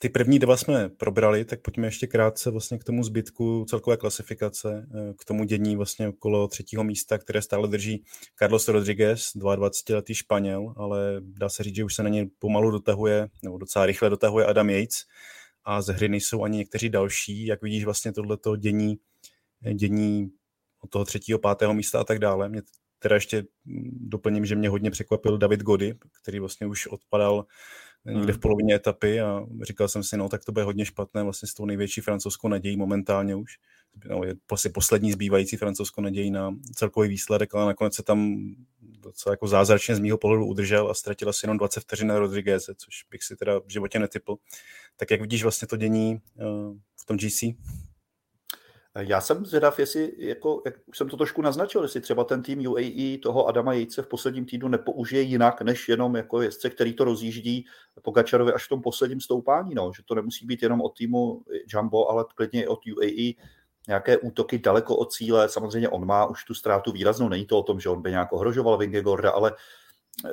Ty 0.02 0.10
první 0.10 0.40
dva 0.40 0.58
jsme 0.58 0.90
probrali, 0.90 1.46
tak 1.46 1.62
pojďme 1.62 1.88
ještě 1.88 2.08
krátce 2.08 2.52
vlastně 2.52 2.78
k 2.78 2.84
tomu 2.84 3.04
zbytku 3.04 3.66
celkové 3.70 3.98
klasifikace, 3.98 4.88
eh, 4.96 5.14
k 5.14 5.26
tomu 5.26 5.44
dění 5.44 5.76
vlastně 5.76 6.08
okolo 6.08 6.48
třetího 6.48 6.84
místa, 6.84 7.18
které 7.18 7.42
stále 7.42 7.68
drží 7.68 8.04
Carlos 8.40 8.68
Rodriguez, 8.68 9.32
22-letý 9.36 10.16
Španěl, 10.16 10.74
ale 10.78 11.22
dá 11.22 11.50
se 11.50 11.64
říct, 11.64 11.76
že 11.76 11.84
už 11.84 11.96
se 11.96 12.04
na 12.04 12.10
něj 12.10 12.30
pomalu 12.40 12.72
dotahuje, 12.72 13.28
nebo 13.44 13.58
docela 13.58 13.86
rychle 13.86 14.10
dotahuje 14.10 14.46
Adam 14.46 14.70
Yates 14.70 14.98
a 15.66 15.82
ze 15.82 15.94
hry 15.94 16.10
nejsou 16.10 16.44
ani 16.44 16.58
někteří 16.58 16.90
další, 16.90 17.46
jak 17.46 17.62
vidíš 17.62 17.86
vlastně 17.86 18.14
tohleto 18.14 18.56
dění, 18.56 18.98
dění 19.74 20.30
od 20.84 20.90
toho 20.90 21.06
třetího, 21.06 21.40
pátého 21.40 21.74
místa 21.74 22.00
a 22.00 22.04
tak 22.04 22.20
dále. 22.20 22.50
Mě 22.50 22.62
teda 23.00 23.16
ještě 23.16 23.44
doplním, 23.92 24.46
že 24.46 24.56
mě 24.56 24.70
hodně 24.70 24.92
překvapil 24.92 25.38
David 25.38 25.62
Gody, 25.62 25.94
který 26.22 26.40
vlastně 26.40 26.68
už 26.68 26.88
odpadal 26.88 27.46
někde 28.06 28.34
v 28.34 28.36
hmm. 28.36 28.42
polovině 28.42 28.76
etapy 28.76 29.22
a 29.22 29.46
říkal 29.62 29.88
jsem 29.88 30.04
si, 30.04 30.18
no 30.18 30.30
tak 30.30 30.46
to 30.46 30.52
bude 30.52 30.66
hodně 30.66 30.86
špatné 30.86 31.24
vlastně 31.24 31.48
s 31.48 31.54
tou 31.54 31.66
největší 31.66 32.02
francouzskou 32.02 32.48
nadějí 32.48 32.78
momentálně 32.78 33.36
už. 33.36 33.58
No, 34.10 34.24
je 34.24 34.36
vlastně 34.50 34.72
poslední 34.72 35.12
zbývající 35.12 35.58
francouzskou 35.58 36.02
nadějí 36.02 36.32
na 36.32 36.56
celkový 36.76 37.10
výsledek, 37.10 37.56
ale 37.56 37.66
nakonec 37.66 37.96
se 37.96 38.04
tam 38.04 38.38
docela 38.82 39.34
jako 39.34 39.48
zázračně 39.48 39.96
z 39.96 40.00
mýho 40.00 40.18
pohledu 40.18 40.46
udržel 40.46 40.90
a 40.90 40.94
ztratil 40.94 41.30
asi 41.30 41.46
jenom 41.46 41.58
20 41.58 41.80
vteřin 41.80 42.08
na 42.08 42.20
Rodriguez, 42.20 42.70
což 42.78 43.04
bych 43.12 43.24
si 43.24 43.36
teda 43.36 43.60
v 43.60 43.70
životě 43.70 44.00
netypl. 44.00 44.36
Tak 44.98 45.12
jak 45.12 45.22
vidíš 45.22 45.44
vlastně 45.44 45.68
to 45.68 45.78
dění 45.78 46.22
uh, 46.36 46.78
v 47.02 47.06
tom 47.06 47.18
GC? 47.18 47.44
Já 49.00 49.22
jsem 49.22 49.46
zvědav, 49.46 49.80
jestli, 49.80 50.12
jako, 50.18 50.62
jak 50.66 50.76
jsem 50.94 51.10
to 51.10 51.18
trošku 51.18 51.42
naznačil, 51.42 51.84
jestli 51.84 52.02
třeba 52.02 52.24
ten 52.24 52.44
tým 52.44 52.68
UAE 52.68 53.18
toho 53.24 53.48
Adama 53.48 53.74
Jejce 53.74 54.02
v 54.02 54.08
posledním 54.08 54.46
týdnu 54.46 54.68
nepoužije 54.68 55.22
jinak, 55.22 55.62
než 55.62 55.90
jenom 55.90 56.16
jako 56.16 56.42
jezdce, 56.42 56.70
který 56.70 56.94
to 56.94 57.04
rozjíždí 57.04 57.66
Pogačarovi 58.02 58.54
až 58.54 58.66
v 58.66 58.70
tom 58.70 58.82
posledním 58.82 59.22
stoupání. 59.22 59.76
No. 59.76 59.92
Že 59.96 60.04
to 60.06 60.16
nemusí 60.16 60.46
být 60.46 60.64
jenom 60.64 60.82
od 60.82 60.98
týmu 60.98 61.42
Jumbo, 61.68 62.10
ale 62.10 62.26
klidně 62.36 62.64
i 62.64 62.68
od 62.68 62.80
UAE 62.98 63.34
nějaké 63.88 64.18
útoky 64.18 64.60
daleko 64.60 64.98
od 64.98 65.14
cíle. 65.14 65.50
Samozřejmě 65.50 65.90
on 65.90 66.06
má 66.06 66.26
už 66.26 66.44
tu 66.46 66.54
ztrátu 66.54 66.92
výraznou. 66.92 67.30
Není 67.30 67.46
to 67.46 67.60
o 67.60 67.64
tom, 67.64 67.80
že 67.80 67.90
on 67.90 68.02
by 68.02 68.12
nějak 68.12 68.34
ohrožoval 68.34 68.78
Vingegorda, 68.78 69.32
ale 69.32 69.54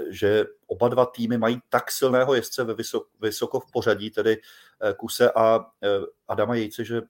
že 0.08 0.44
oba 0.66 0.88
dva 0.88 1.06
týmy 1.06 1.38
mají 1.38 1.60
tak 1.68 1.90
silného 1.90 2.34
jezdce 2.34 2.64
ve 2.64 2.74
vysoko, 2.74 3.06
vysoko 3.20 3.60
v 3.60 3.70
pořadí, 3.72 4.10
tedy 4.10 4.36
eh, 4.82 4.94
Kuse 4.94 5.30
a 5.30 5.66
eh, 5.82 5.88
Adama 6.28 6.54
Jejce, 6.54 6.84
že 6.84 7.02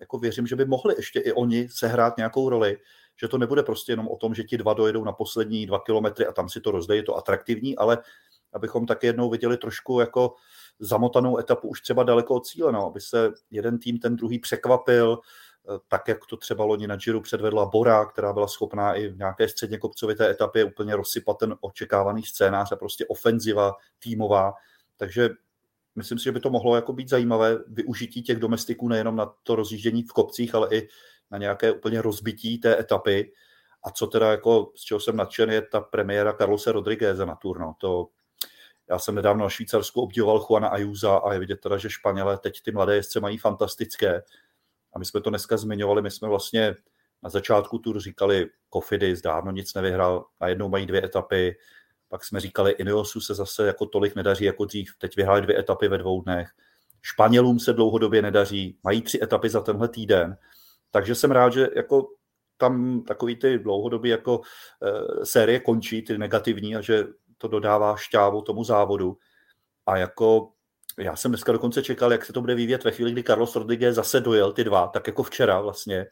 jako 0.00 0.18
věřím, 0.18 0.46
že 0.46 0.56
by 0.56 0.64
mohli 0.64 0.94
ještě 0.98 1.20
i 1.20 1.32
oni 1.32 1.68
sehrát 1.68 2.16
nějakou 2.16 2.48
roli, 2.48 2.78
že 3.20 3.28
to 3.28 3.38
nebude 3.38 3.62
prostě 3.62 3.92
jenom 3.92 4.08
o 4.08 4.16
tom, 4.16 4.34
že 4.34 4.44
ti 4.44 4.58
dva 4.58 4.74
dojedou 4.74 5.04
na 5.04 5.12
poslední 5.12 5.66
dva 5.66 5.80
kilometry 5.80 6.26
a 6.26 6.32
tam 6.32 6.48
si 6.48 6.60
to 6.60 6.70
rozdejí, 6.70 6.98
je 6.98 7.02
to 7.02 7.16
atraktivní, 7.16 7.76
ale 7.76 7.98
abychom 8.52 8.86
taky 8.86 9.06
jednou 9.06 9.30
viděli 9.30 9.56
trošku 9.56 10.00
jako 10.00 10.34
zamotanou 10.78 11.38
etapu 11.38 11.68
už 11.68 11.80
třeba 11.80 12.02
daleko 12.02 12.34
od 12.34 12.46
cíle, 12.46 12.72
no, 12.72 12.86
aby 12.86 13.00
se 13.00 13.30
jeden 13.50 13.78
tým 13.78 13.98
ten 13.98 14.16
druhý 14.16 14.38
překvapil, 14.38 15.18
eh, 15.18 15.78
tak 15.88 16.08
jak 16.08 16.18
to 16.26 16.36
třeba 16.36 16.64
loni 16.64 16.86
na 16.86 16.96
Giro 16.96 17.20
předvedla 17.20 17.66
Bora, 17.66 18.04
která 18.04 18.32
byla 18.32 18.48
schopná 18.48 18.94
i 18.94 19.08
v 19.08 19.16
nějaké 19.16 19.48
středně 19.48 19.78
kopcovité 19.78 20.30
etapě 20.30 20.64
úplně 20.64 20.96
rozsypat 20.96 21.38
ten 21.38 21.54
očekávaný 21.60 22.22
scénář 22.22 22.72
a 22.72 22.76
prostě 22.76 23.06
ofenziva 23.06 23.72
týmová. 23.98 24.52
Takže 24.96 25.30
myslím 25.94 26.18
si, 26.18 26.24
že 26.24 26.32
by 26.32 26.40
to 26.40 26.50
mohlo 26.50 26.76
jako 26.76 26.92
být 26.92 27.08
zajímavé 27.08 27.58
využití 27.66 28.22
těch 28.22 28.38
domestiků 28.38 28.88
nejenom 28.88 29.16
na 29.16 29.34
to 29.42 29.56
rozjíždění 29.56 30.02
v 30.02 30.12
kopcích, 30.12 30.54
ale 30.54 30.68
i 30.72 30.88
na 31.30 31.38
nějaké 31.38 31.72
úplně 31.72 32.02
rozbití 32.02 32.58
té 32.58 32.80
etapy. 32.80 33.32
A 33.84 33.90
co 33.90 34.06
teda 34.06 34.30
jako, 34.30 34.72
z 34.76 34.80
čeho 34.80 35.00
jsem 35.00 35.16
nadšen, 35.16 35.50
je 35.50 35.62
ta 35.62 35.80
premiéra 35.80 36.32
Carlose 36.32 36.72
Rodrigueze 36.72 37.26
na 37.26 37.34
turno. 37.36 37.74
To, 37.78 38.08
já 38.90 38.98
jsem 38.98 39.14
nedávno 39.14 39.44
na 39.44 39.50
Švýcarsku 39.50 40.00
obdivoval 40.00 40.46
Juana 40.50 40.68
Ayuza 40.68 41.16
a 41.16 41.32
je 41.32 41.38
vidět 41.38 41.60
teda, 41.60 41.76
že 41.76 41.90
Španělé 41.90 42.38
teď 42.38 42.62
ty 42.62 42.72
mladé 42.72 42.94
jezdce 42.94 43.20
mají 43.20 43.38
fantastické. 43.38 44.22
A 44.92 44.98
my 44.98 45.04
jsme 45.04 45.20
to 45.20 45.30
dneska 45.30 45.56
zmiňovali, 45.56 46.02
my 46.02 46.10
jsme 46.10 46.28
vlastně 46.28 46.74
na 47.22 47.30
začátku 47.30 47.78
tur 47.78 48.00
říkali, 48.00 48.46
Kofidis 48.68 49.22
dávno 49.22 49.52
nic 49.52 49.74
nevyhrál, 49.74 50.26
najednou 50.40 50.68
mají 50.68 50.86
dvě 50.86 51.04
etapy, 51.04 51.56
pak 52.12 52.24
jsme 52.24 52.40
říkali, 52.40 52.70
Ineosu 52.70 53.20
se 53.20 53.34
zase 53.34 53.66
jako 53.66 53.86
tolik 53.86 54.14
nedaří 54.14 54.44
jako 54.44 54.64
dřív. 54.64 54.94
Teď 54.98 55.16
vyhráli 55.16 55.42
dvě 55.42 55.58
etapy 55.58 55.88
ve 55.88 55.98
dvou 55.98 56.22
dnech. 56.22 56.50
Španělům 57.02 57.58
se 57.58 57.72
dlouhodobě 57.72 58.22
nedaří, 58.22 58.78
mají 58.82 59.02
tři 59.02 59.18
etapy 59.22 59.48
za 59.48 59.60
tenhle 59.60 59.88
týden. 59.88 60.36
Takže 60.90 61.14
jsem 61.14 61.30
rád, 61.30 61.52
že 61.52 61.68
jako 61.76 62.08
tam 62.56 63.02
takový 63.02 63.36
ty 63.36 63.58
dlouhodobě 63.58 64.10
jako 64.10 64.40
e, 64.82 65.26
série 65.26 65.60
končí, 65.60 66.02
ty 66.02 66.18
negativní, 66.18 66.76
a 66.76 66.80
že 66.80 67.04
to 67.38 67.48
dodává 67.48 67.96
šťávu 67.96 68.42
tomu 68.42 68.64
závodu. 68.64 69.16
A 69.86 69.96
jako 69.96 70.52
já 70.98 71.16
jsem 71.16 71.30
dneska 71.30 71.52
dokonce 71.52 71.82
čekal, 71.82 72.12
jak 72.12 72.24
se 72.24 72.32
to 72.32 72.40
bude 72.40 72.54
vyvíjet 72.54 72.84
ve 72.84 72.90
chvíli, 72.90 73.12
kdy 73.12 73.22
Carlos 73.22 73.56
Rodriguez 73.56 73.94
zase 73.94 74.20
dojel 74.20 74.52
ty 74.52 74.64
dva, 74.64 74.86
tak 74.86 75.06
jako 75.06 75.22
včera 75.22 75.60
vlastně, 75.60 76.06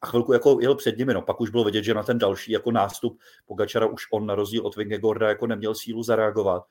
a 0.00 0.06
chvilku 0.06 0.32
jako 0.32 0.58
jel 0.60 0.74
před 0.74 0.98
nimi, 0.98 1.14
no 1.14 1.22
pak 1.22 1.40
už 1.40 1.50
bylo 1.50 1.64
vidět, 1.64 1.82
že 1.82 1.94
na 1.94 2.02
ten 2.02 2.18
další 2.18 2.52
jako 2.52 2.70
nástup 2.70 3.20
Pogačara 3.46 3.86
už 3.86 4.06
on 4.12 4.26
na 4.26 4.34
rozdíl 4.34 4.66
od 4.66 4.76
Vingegorda 4.76 5.28
jako 5.28 5.46
neměl 5.46 5.74
sílu 5.74 6.02
zareagovat, 6.02 6.62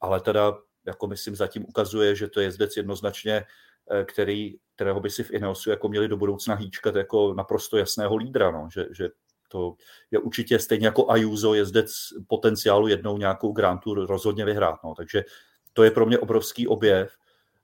ale 0.00 0.20
teda 0.20 0.58
jako 0.86 1.06
myslím 1.06 1.36
zatím 1.36 1.64
ukazuje, 1.68 2.16
že 2.16 2.28
to 2.28 2.40
je 2.40 2.46
jezdec 2.46 2.76
jednoznačně, 2.76 3.44
eh, 3.90 4.04
který, 4.04 4.56
kterého 4.74 5.00
by 5.00 5.10
si 5.10 5.24
v 5.24 5.30
Ineosu 5.30 5.70
jako 5.70 5.88
měli 5.88 6.08
do 6.08 6.16
budoucna 6.16 6.54
hýčkat 6.54 6.94
jako 6.94 7.34
naprosto 7.34 7.78
jasného 7.78 8.16
lídra, 8.16 8.50
no, 8.50 8.68
že, 8.72 8.86
že 8.90 9.08
to 9.48 9.76
je 10.10 10.18
určitě 10.18 10.58
stejně 10.58 10.86
jako 10.86 11.10
Ayuso 11.10 11.54
jezdec 11.54 11.90
potenciálu 12.26 12.86
jednou 12.88 13.18
nějakou 13.18 13.52
Grand 13.52 13.80
Tour 13.80 14.06
rozhodně 14.06 14.44
vyhrát. 14.44 14.84
No. 14.84 14.94
Takže 14.94 15.24
to 15.72 15.82
je 15.82 15.90
pro 15.90 16.06
mě 16.06 16.18
obrovský 16.18 16.68
objev. 16.68 17.16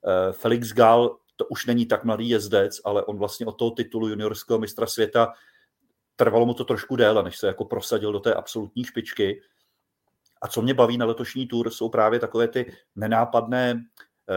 Eh, 0.07 0.33
Felix 0.33 0.73
Gál 0.73 1.17
to 1.41 1.47
už 1.47 1.67
není 1.67 1.87
tak 1.87 2.05
mladý 2.05 2.29
jezdec, 2.29 2.81
ale 2.85 3.05
on 3.05 3.19
vlastně 3.19 3.47
od 3.47 3.53
toho 3.53 3.71
titulu 3.71 4.09
juniorského 4.09 4.59
mistra 4.59 4.87
světa 4.87 5.33
trvalo 6.17 6.47
mu 6.47 6.55
to 6.55 6.65
trošku 6.65 6.97
déle, 6.97 7.23
než 7.23 7.39
se 7.39 7.47
jako 7.47 7.65
prosadil 7.65 8.13
do 8.13 8.21
té 8.21 8.35
absolutní 8.35 8.85
špičky. 8.85 9.43
A 10.43 10.49
co 10.49 10.63
mě 10.63 10.75
baví 10.75 10.99
na 10.99 11.07
letošní 11.07 11.47
tour, 11.47 11.71
jsou 11.71 11.89
právě 11.89 12.21
takové 12.21 12.49
ty 12.49 12.73
nenápadné 12.97 13.81
eh, 13.81 14.35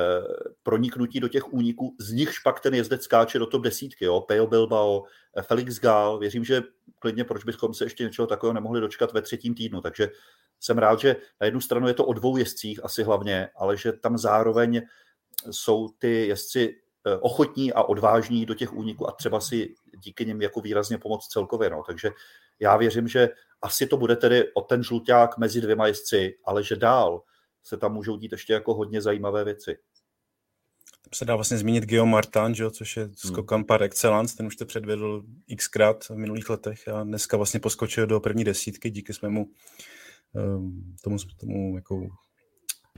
proniknutí 0.64 1.20
do 1.20 1.28
těch 1.28 1.54
úniků, 1.54 1.96
z 2.00 2.12
nichž 2.12 2.40
pak 2.40 2.60
ten 2.60 2.74
jezdec 2.74 3.04
skáče 3.04 3.40
do 3.40 3.46
top 3.46 3.64
desítky, 3.64 4.06
jo? 4.06 4.22
Pejo 4.22 4.48
Bilbao, 4.48 5.04
eh, 5.36 5.42
Felix 5.42 5.80
Gál, 5.80 6.20
věřím, 6.20 6.44
že 6.44 6.64
klidně 7.00 7.24
proč 7.24 7.44
bychom 7.44 7.74
se 7.74 7.86
ještě 7.86 8.04
něčeho 8.04 8.28
takového 8.28 8.54
nemohli 8.54 8.82
dočkat 8.82 9.14
ve 9.14 9.22
třetím 9.22 9.56
týdnu, 9.56 9.82
takže 9.82 10.10
jsem 10.60 10.78
rád, 10.78 11.00
že 11.00 11.16
na 11.42 11.46
jednu 11.46 11.62
stranu 11.62 11.88
je 11.88 11.94
to 11.94 12.06
o 12.06 12.14
dvou 12.14 12.38
jezdcích 12.38 12.84
asi 12.84 13.04
hlavně, 13.04 13.50
ale 13.56 13.78
že 13.78 13.92
tam 13.92 14.18
zároveň 14.18 14.82
jsou 15.52 15.90
ty 16.00 16.28
jezdci 16.28 16.83
ochotní 17.20 17.74
a 17.74 17.84
odvážní 17.84 18.46
do 18.46 18.54
těch 18.54 18.74
úniků 18.74 19.10
a 19.10 19.12
třeba 19.12 19.40
si 19.40 19.76
díky 20.04 20.26
nim 20.26 20.42
jako 20.42 20.62
výrazně 20.62 20.98
pomoct 20.98 21.28
celkově. 21.28 21.70
No. 21.70 21.84
Takže 21.88 22.12
já 22.60 22.78
věřím, 22.78 23.08
že 23.08 23.30
asi 23.62 23.88
to 23.88 23.98
bude 23.98 24.16
tedy 24.16 24.54
o 24.54 24.62
ten 24.62 24.84
žluťák 24.84 25.38
mezi 25.38 25.62
dvěma 25.62 25.88
jezdci, 25.88 26.38
ale 26.46 26.64
že 26.64 26.76
dál 26.76 27.24
se 27.64 27.78
tam 27.78 27.94
můžou 27.94 28.18
dít 28.18 28.32
ještě 28.32 28.54
jako 28.54 28.74
hodně 28.74 29.02
zajímavé 29.02 29.44
věci. 29.44 29.78
Tam 31.04 31.14
se 31.14 31.26
dá 31.26 31.36
vlastně 31.36 31.58
zmínit 31.58 31.86
Guillaume 31.86 32.12
Martin, 32.12 32.56
že, 32.56 32.72
což 32.72 32.98
je 32.98 33.10
skokan 33.16 33.60
hmm. 33.60 33.66
par 33.66 33.84
excellence, 33.84 34.38
ten 34.38 34.46
už 34.46 34.56
to 34.56 34.66
předvedl 34.66 35.24
xkrát 35.58 36.04
v 36.04 36.16
minulých 36.16 36.50
letech 36.50 36.88
a 36.88 37.04
dneska 37.04 37.38
vlastně 37.38 37.60
poskočil 37.60 38.08
do 38.08 38.20
první 38.20 38.44
desítky 38.44 38.90
díky 38.90 39.14
svému 39.14 39.46
ehm, 40.36 40.96
tomu, 41.04 41.18
tomu 41.40 41.76
jako 41.76 42.08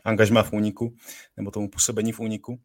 angažmá 0.03 0.43
v 0.43 0.53
úniku, 0.53 0.95
nebo 1.37 1.51
tomu 1.51 1.69
působení 1.69 2.11
v 2.11 2.19
úniku. 2.19 2.59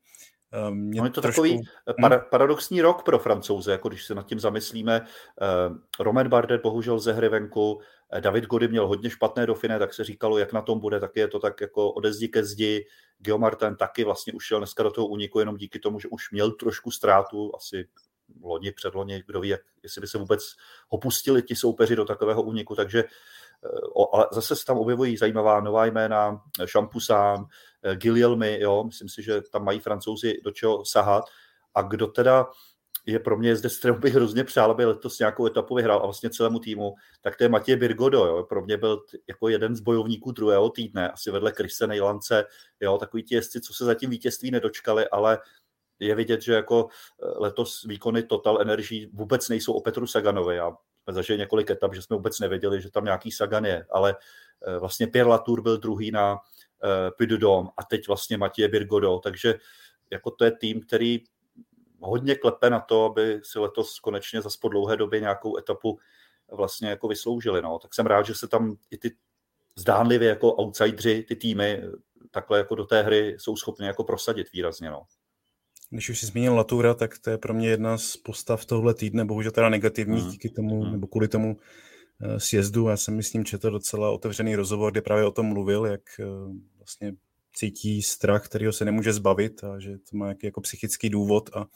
Ehm, 0.52 0.74
mě 0.74 1.00
no 1.00 1.06
je 1.06 1.10
to 1.10 1.20
trošku... 1.20 1.42
takový 1.42 1.60
eh, 1.86 2.08
hmm? 2.08 2.20
paradoxní 2.30 2.82
rok 2.82 3.02
pro 3.02 3.18
francouze, 3.18 3.72
jako 3.72 3.88
když 3.88 4.04
se 4.04 4.14
nad 4.14 4.26
tím 4.26 4.40
zamyslíme. 4.40 5.06
Ehm, 5.40 5.82
Romain 6.00 6.28
Bardet 6.28 6.62
bohužel 6.62 6.98
ze 6.98 7.12
hry 7.12 7.28
venku, 7.28 7.80
eh, 8.12 8.20
David 8.20 8.44
Gody 8.44 8.68
měl 8.68 8.86
hodně 8.86 9.10
špatné 9.10 9.46
dofine, 9.46 9.78
tak 9.78 9.94
se 9.94 10.04
říkalo, 10.04 10.38
jak 10.38 10.52
na 10.52 10.62
tom 10.62 10.80
bude, 10.80 11.00
tak 11.00 11.16
je 11.16 11.28
to 11.28 11.38
tak 11.38 11.60
jako 11.60 11.92
ode 11.92 12.12
zdi 12.12 12.28
ke 12.28 12.44
zdi. 12.44 12.86
Guillaume 13.18 13.42
Martin 13.42 13.76
taky 13.76 14.04
vlastně 14.04 14.32
ušel 14.32 14.58
dneska 14.58 14.82
do 14.82 14.90
toho 14.90 15.06
úniku 15.06 15.38
jenom 15.38 15.56
díky 15.56 15.78
tomu, 15.78 16.00
že 16.00 16.08
už 16.08 16.30
měl 16.30 16.50
trošku 16.50 16.90
ztrátu, 16.90 17.52
asi 17.56 17.88
loni, 18.42 18.72
předloni, 18.72 19.22
kdo 19.26 19.40
ví, 19.40 19.48
jak, 19.48 19.60
jestli 19.82 20.00
by 20.00 20.06
se 20.06 20.18
vůbec 20.18 20.40
opustili 20.88 21.42
ti 21.42 21.56
soupeři 21.56 21.96
do 21.96 22.04
takového 22.04 22.42
úniku, 22.42 22.74
takže 22.76 23.04
ale 24.12 24.26
zase 24.32 24.56
se 24.56 24.64
tam 24.64 24.78
objevují 24.78 25.16
zajímavá 25.16 25.60
nová 25.60 25.86
jména, 25.86 26.42
Šampusán, 26.64 27.44
Gillielmy, 27.94 28.60
jo, 28.60 28.84
myslím 28.84 29.08
si, 29.08 29.22
že 29.22 29.40
tam 29.52 29.64
mají 29.64 29.80
francouzi 29.80 30.40
do 30.44 30.50
čeho 30.50 30.84
sahat. 30.84 31.24
A 31.74 31.82
kdo 31.82 32.06
teda 32.06 32.46
je 33.06 33.18
pro 33.18 33.36
mě 33.36 33.56
zde, 33.56 33.68
s 33.68 33.86
bych 33.98 34.14
hrozně 34.14 34.44
přál, 34.44 34.70
aby 34.70 34.84
letos 34.84 35.18
nějakou 35.18 35.46
etapu 35.46 35.74
vyhrál 35.74 35.98
a 35.98 36.06
vlastně 36.06 36.30
celému 36.30 36.58
týmu, 36.58 36.94
tak 37.20 37.36
to 37.36 37.44
je 37.44 37.48
Matěj 37.48 37.76
Birgodo. 37.76 38.26
Jo. 38.26 38.44
Pro 38.44 38.62
mě 38.62 38.76
byl 38.76 39.02
jako 39.28 39.48
jeden 39.48 39.76
z 39.76 39.80
bojovníků 39.80 40.32
druhého 40.32 40.70
týdne, 40.70 41.10
asi 41.10 41.30
vedle 41.30 41.52
Krise 41.52 41.86
Nejlance, 41.86 42.44
jo, 42.80 42.98
takový 42.98 43.22
ti 43.22 43.34
jezdci, 43.34 43.60
co 43.60 43.74
se 43.74 43.84
zatím 43.84 44.10
vítězství 44.10 44.50
nedočkali, 44.50 45.08
ale 45.08 45.38
je 45.98 46.14
vidět, 46.14 46.42
že 46.42 46.54
jako 46.54 46.88
letos 47.36 47.84
výkony 47.84 48.22
Total 48.22 48.60
Energy 48.60 49.10
vůbec 49.12 49.48
nejsou 49.48 49.72
o 49.72 49.80
Petru 49.80 50.06
Saganovi. 50.06 50.56
Já 50.56 50.76
jsme 51.02 51.12
zažili 51.12 51.38
několik 51.38 51.70
etap, 51.70 51.94
že 51.94 52.02
jsme 52.02 52.16
vůbec 52.16 52.40
nevěděli, 52.40 52.82
že 52.82 52.90
tam 52.90 53.04
nějaký 53.04 53.30
Sagan 53.30 53.64
je, 53.64 53.86
ale 53.90 54.16
eh, 54.66 54.78
vlastně 54.78 55.06
Pierre 55.06 55.30
Latour 55.30 55.62
byl 55.62 55.78
druhý 55.78 56.10
na 56.10 56.32
uh, 56.34 56.38
Puy 57.18 57.38
a 57.76 57.84
teď 57.84 58.08
vlastně 58.08 58.36
Matěje 58.36 58.68
Birgodo, 58.68 59.18
takže 59.18 59.54
jako 60.10 60.30
to 60.30 60.44
je 60.44 60.50
tým, 60.50 60.80
který 60.80 61.24
hodně 62.00 62.34
klepe 62.34 62.70
na 62.70 62.80
to, 62.80 63.04
aby 63.04 63.40
si 63.42 63.58
letos 63.58 64.00
konečně 64.00 64.42
zase 64.42 64.58
po 64.60 64.68
dlouhé 64.68 64.96
době 64.96 65.20
nějakou 65.20 65.58
etapu 65.58 65.98
vlastně 66.50 66.88
jako 66.90 67.08
vysloužili. 67.08 67.62
No. 67.62 67.78
Tak 67.78 67.94
jsem 67.94 68.06
rád, 68.06 68.26
že 68.26 68.34
se 68.34 68.48
tam 68.48 68.76
i 68.90 68.98
ty 68.98 69.16
zdánlivě 69.76 70.28
jako 70.28 70.52
outsidři, 70.52 71.22
ty 71.22 71.36
týmy, 71.36 71.82
takhle 72.30 72.58
jako 72.58 72.74
do 72.74 72.84
té 72.84 73.02
hry 73.02 73.36
jsou 73.38 73.56
schopni 73.56 73.86
jako 73.86 74.04
prosadit 74.04 74.52
výrazně. 74.52 74.90
No. 74.90 75.02
Když 75.90 76.10
už 76.10 76.18
jsi 76.20 76.26
zmínil 76.26 76.54
Latura, 76.54 76.94
tak 76.94 77.18
to 77.18 77.30
je 77.30 77.38
pro 77.38 77.54
mě 77.54 77.68
jedna 77.68 77.98
z 77.98 78.16
postav 78.16 78.64
tohle 78.64 78.94
týdne, 78.94 79.24
bohužel 79.24 79.52
teda 79.52 79.68
negativních 79.68 80.24
Mm. 80.24 80.30
díky 80.30 80.48
tomu, 80.48 80.84
Mm. 80.84 80.92
nebo 80.92 81.06
kvůli 81.06 81.28
tomu 81.28 81.56
eh, 82.22 82.40
sjezdu. 82.40 82.88
Já 82.88 82.96
jsem 82.96 83.16
myslím 83.16 83.44
četl 83.44 83.70
docela 83.70 84.10
otevřený 84.10 84.56
rozhovor, 84.56 84.92
kde 84.92 85.02
právě 85.02 85.24
o 85.24 85.30
tom 85.30 85.46
mluvil, 85.46 85.86
jak 85.86 86.00
eh, 86.20 86.24
vlastně 86.78 87.12
cítí 87.52 88.02
strach, 88.02 88.44
kterýho 88.44 88.72
se 88.72 88.84
nemůže 88.84 89.12
zbavit 89.12 89.64
a 89.64 89.78
že 89.78 89.98
to 90.10 90.16
má 90.16 90.28
jaký 90.28 90.46
jako 90.46 90.60
psychický 90.60 91.10
důvod 91.10 91.50
a 91.56 91.66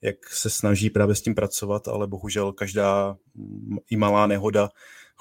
jak 0.00 0.28
se 0.28 0.50
snaží 0.50 0.90
právě 0.90 1.14
s 1.14 1.22
tím 1.22 1.34
pracovat, 1.34 1.88
ale 1.88 2.06
bohužel 2.06 2.52
každá 2.52 3.16
mm, 3.34 3.76
i 3.90 3.96
malá 3.96 4.26
nehoda 4.26 4.68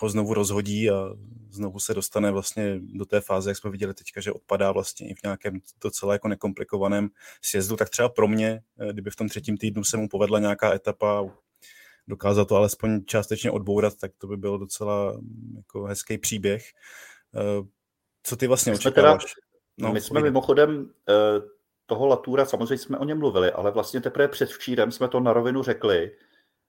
ho 0.02 0.10
znovu 0.10 0.34
rozhodí 0.34 0.90
a 0.90 1.10
znovu 1.50 1.80
se 1.80 1.94
dostane 1.94 2.32
vlastně 2.32 2.80
do 2.82 3.06
té 3.06 3.22
fáze, 3.22 3.50
jak 3.50 3.58
jsme 3.58 3.72
viděli 3.72 3.94
teďka, 3.94 4.22
že 4.22 4.32
odpadá 4.32 4.72
vlastně 4.72 5.10
i 5.10 5.14
v 5.14 5.24
nějakém 5.24 5.60
docela 5.84 6.14
jako 6.14 6.28
nekomplikovaném 6.28 7.10
sjezdu, 7.42 7.76
tak 7.76 7.90
třeba 7.90 8.10
pro 8.10 8.28
mě, 8.28 8.62
eh, 8.80 8.94
kdyby 8.94 9.10
v 9.10 9.16
tom 9.16 9.30
třetím 9.30 9.58
týdnu 9.58 9.84
se 9.84 9.98
mu 9.98 10.10
povedla 10.10 10.40
nějaká 10.40 10.74
etapa, 10.74 11.24
dokázat 12.08 12.48
to 12.48 12.56
alespoň 12.56 13.06
částečně 13.06 13.52
odbourat, 13.52 13.96
tak 13.96 14.12
to 14.18 14.28
by 14.28 14.38
byl 14.38 14.58
docela 14.58 15.12
mm, 15.12 15.54
jako 15.58 15.84
hezký 15.84 16.18
příběh. 16.18 16.64
Eh, 17.36 17.68
Co 18.24 18.36
ty 18.36 18.48
vlastně 18.48 18.74
očekáváš? 18.74 19.26
No, 19.82 19.94
my 19.94 20.02
jsme 20.02 20.22
mimochodem 20.22 20.90
eh, 21.10 21.14
toho 21.86 22.08
Latura, 22.08 22.46
samozřejmě 22.46 22.78
jsme 22.78 22.98
o 22.98 23.06
něm 23.06 23.20
mluvili, 23.20 23.52
ale 23.52 23.72
vlastně 23.72 24.02
teprve 24.02 24.28
předvčírem 24.28 24.92
jsme 24.92 25.08
to 25.08 25.20
na 25.20 25.34
rovinu 25.34 25.64
řekli, 25.64 26.12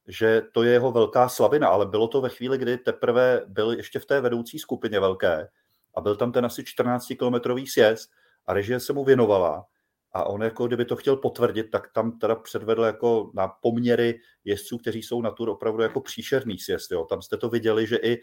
že 0.08 0.42
to 0.52 0.62
je 0.62 0.72
jeho 0.72 0.92
velká 0.92 1.28
slavina, 1.28 1.68
ale 1.68 1.86
bylo 1.86 2.08
to 2.08 2.20
ve 2.20 2.28
chvíli, 2.28 2.58
kdy 2.58 2.78
teprve 2.78 3.42
byl 3.46 3.72
ještě 3.72 3.98
v 3.98 4.06
té 4.06 4.20
vedoucí 4.20 4.58
skupině 4.58 5.00
velké 5.00 5.48
a 5.94 6.00
byl 6.00 6.16
tam 6.16 6.32
ten 6.32 6.46
asi 6.46 6.62
14-kilometrový 6.62 7.66
sjezd 7.66 8.10
a 8.46 8.52
režie 8.52 8.80
se 8.80 8.92
mu 8.92 9.04
věnovala 9.04 9.66
a 10.12 10.24
on 10.24 10.42
jako 10.42 10.66
kdyby 10.66 10.84
to 10.84 10.96
chtěl 10.96 11.16
potvrdit, 11.16 11.70
tak 11.70 11.92
tam 11.92 12.18
teda 12.18 12.34
předvedl 12.34 12.82
jako 12.82 13.30
na 13.34 13.48
poměry 13.48 14.20
jezdců, 14.44 14.78
kteří 14.78 15.02
jsou 15.02 15.22
na 15.22 15.30
tur 15.30 15.48
opravdu 15.48 15.82
jako 15.82 16.00
příšerný 16.00 16.58
sjezd. 16.58 16.92
Jo. 16.92 17.04
Tam 17.04 17.22
jste 17.22 17.36
to 17.36 17.48
viděli, 17.48 17.86
že 17.86 17.96
i 17.96 18.20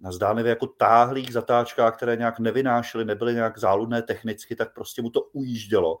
na 0.00 0.12
zdánlivě 0.12 0.50
jako 0.50 0.66
táhlých 0.66 1.32
zatáčkách, 1.32 1.96
které 1.96 2.16
nějak 2.16 2.38
nevynášely, 2.38 3.04
nebyly 3.04 3.34
nějak 3.34 3.58
záludné 3.58 4.02
technicky, 4.02 4.56
tak 4.56 4.74
prostě 4.74 5.02
mu 5.02 5.10
to 5.10 5.20
ujíždělo. 5.22 5.98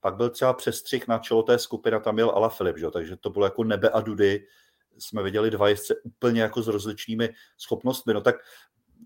Pak 0.00 0.16
byl 0.16 0.30
třeba 0.30 0.52
přestřih 0.52 1.08
na 1.08 1.18
čelo 1.18 1.42
té 1.42 1.58
skupiny, 1.58 1.96
a 1.96 2.00
tam 2.00 2.16
byl 2.16 2.30
Ala 2.30 2.48
Filip, 2.48 2.78
že? 2.78 2.90
takže 2.90 3.16
to 3.16 3.30
bylo 3.30 3.46
jako 3.46 3.64
nebe 3.64 3.90
a 3.90 4.00
dudy. 4.00 4.46
Jsme 4.98 5.22
viděli 5.22 5.50
dva 5.50 5.68
jezdce 5.68 5.94
úplně 6.02 6.42
jako 6.42 6.62
s 6.62 6.68
rozličnými 6.68 7.28
schopnostmi. 7.56 8.14
No 8.14 8.20
tak 8.20 8.36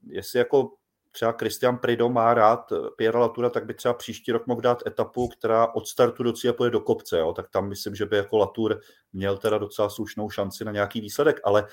jestli 0.07 0.39
jako 0.39 0.73
třeba 1.11 1.33
Christian 1.33 1.79
Prido 1.79 2.09
má 2.09 2.35
rád 2.35 2.73
Pierre 2.97 3.19
Latura, 3.19 3.51
tak 3.51 3.67
by 3.67 3.75
třeba 3.75 3.95
příští 3.95 4.33
rok 4.33 4.47
mohl 4.47 4.61
dát 4.61 4.87
etapu, 4.87 5.29
která 5.29 5.75
od 5.75 5.87
startu 5.87 6.23
do 6.23 6.33
cíle 6.33 6.53
půjde 6.53 6.71
do 6.71 6.81
kopce. 6.81 7.19
Jo? 7.19 7.33
Tak 7.33 7.49
tam 7.49 7.69
myslím, 7.69 7.95
že 7.95 8.07
by 8.07 8.17
jako 8.17 8.39
Latour 8.39 8.81
měl 9.13 9.37
teda 9.37 9.59
docela 9.59 9.89
slušnou 9.89 10.31
šanci 10.31 10.65
na 10.65 10.73
nějaký 10.73 11.01
výsledek, 11.01 11.41
ale 11.45 11.67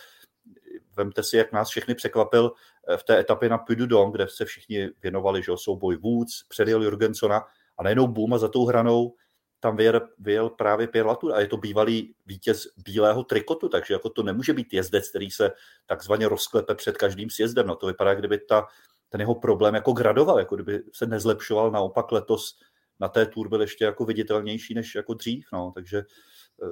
vemte 0.96 1.24
si, 1.24 1.38
jak 1.38 1.52
nás 1.52 1.70
všechny 1.70 1.96
překvapil 1.96 2.52
eh, 2.88 2.98
v 2.98 3.04
té 3.04 3.20
etapě 3.20 3.50
na 3.50 3.58
Puy 3.58 3.76
Dôme, 3.76 4.12
kde 4.12 4.28
se 4.28 4.46
všichni 4.46 4.90
věnovali, 5.02 5.44
že 5.44 5.52
souboj 5.56 5.96
Woods, 5.96 6.44
předjel 6.50 6.84
Jurgensona 6.84 7.46
a 7.78 7.84
najednou 7.84 8.08
boom 8.08 8.34
a 8.34 8.38
za 8.38 8.48
tou 8.48 8.66
hranou 8.66 9.16
tam 9.60 9.78
vyjel, 9.78 10.02
vyjel 10.20 10.50
právě 10.50 10.88
Pierre 10.88 11.10
a 11.34 11.40
je 11.40 11.48
to 11.48 11.58
bývalý 11.58 12.16
vítěz 12.26 12.68
bílého 12.78 13.24
trikotu, 13.24 13.70
takže 13.70 13.94
jako 13.94 14.10
to 14.10 14.24
nemůže 14.24 14.54
být 14.54 14.74
jezdec, 14.74 15.10
který 15.10 15.32
se 15.32 15.52
takzvaně 15.86 16.28
rozklepe 16.28 16.76
před 16.76 16.98
každým 16.98 17.30
sjezdem. 17.30 17.68
No 17.68 17.76
to 17.76 17.88
vypadá, 17.88 18.16
kdyby 18.16 18.38
ta, 18.38 18.68
ten 19.10 19.22
jeho 19.22 19.36
problém 19.36 19.76
jako 19.76 19.92
gradoval, 19.92 20.40
jako 20.40 20.56
kdyby 20.56 20.84
se 20.94 21.06
nezlepšoval, 21.06 21.72
naopak 21.72 22.12
letos 22.12 22.60
na 23.00 23.08
té 23.08 23.26
tour 23.26 23.50
byl 23.50 23.62
ještě 23.62 23.86
jako 23.86 24.06
viditelnější 24.06 24.74
než 24.74 24.96
jako 24.96 25.14
dřív, 25.14 25.46
no, 25.54 25.72
takže 25.76 25.98
eh, 25.98 26.68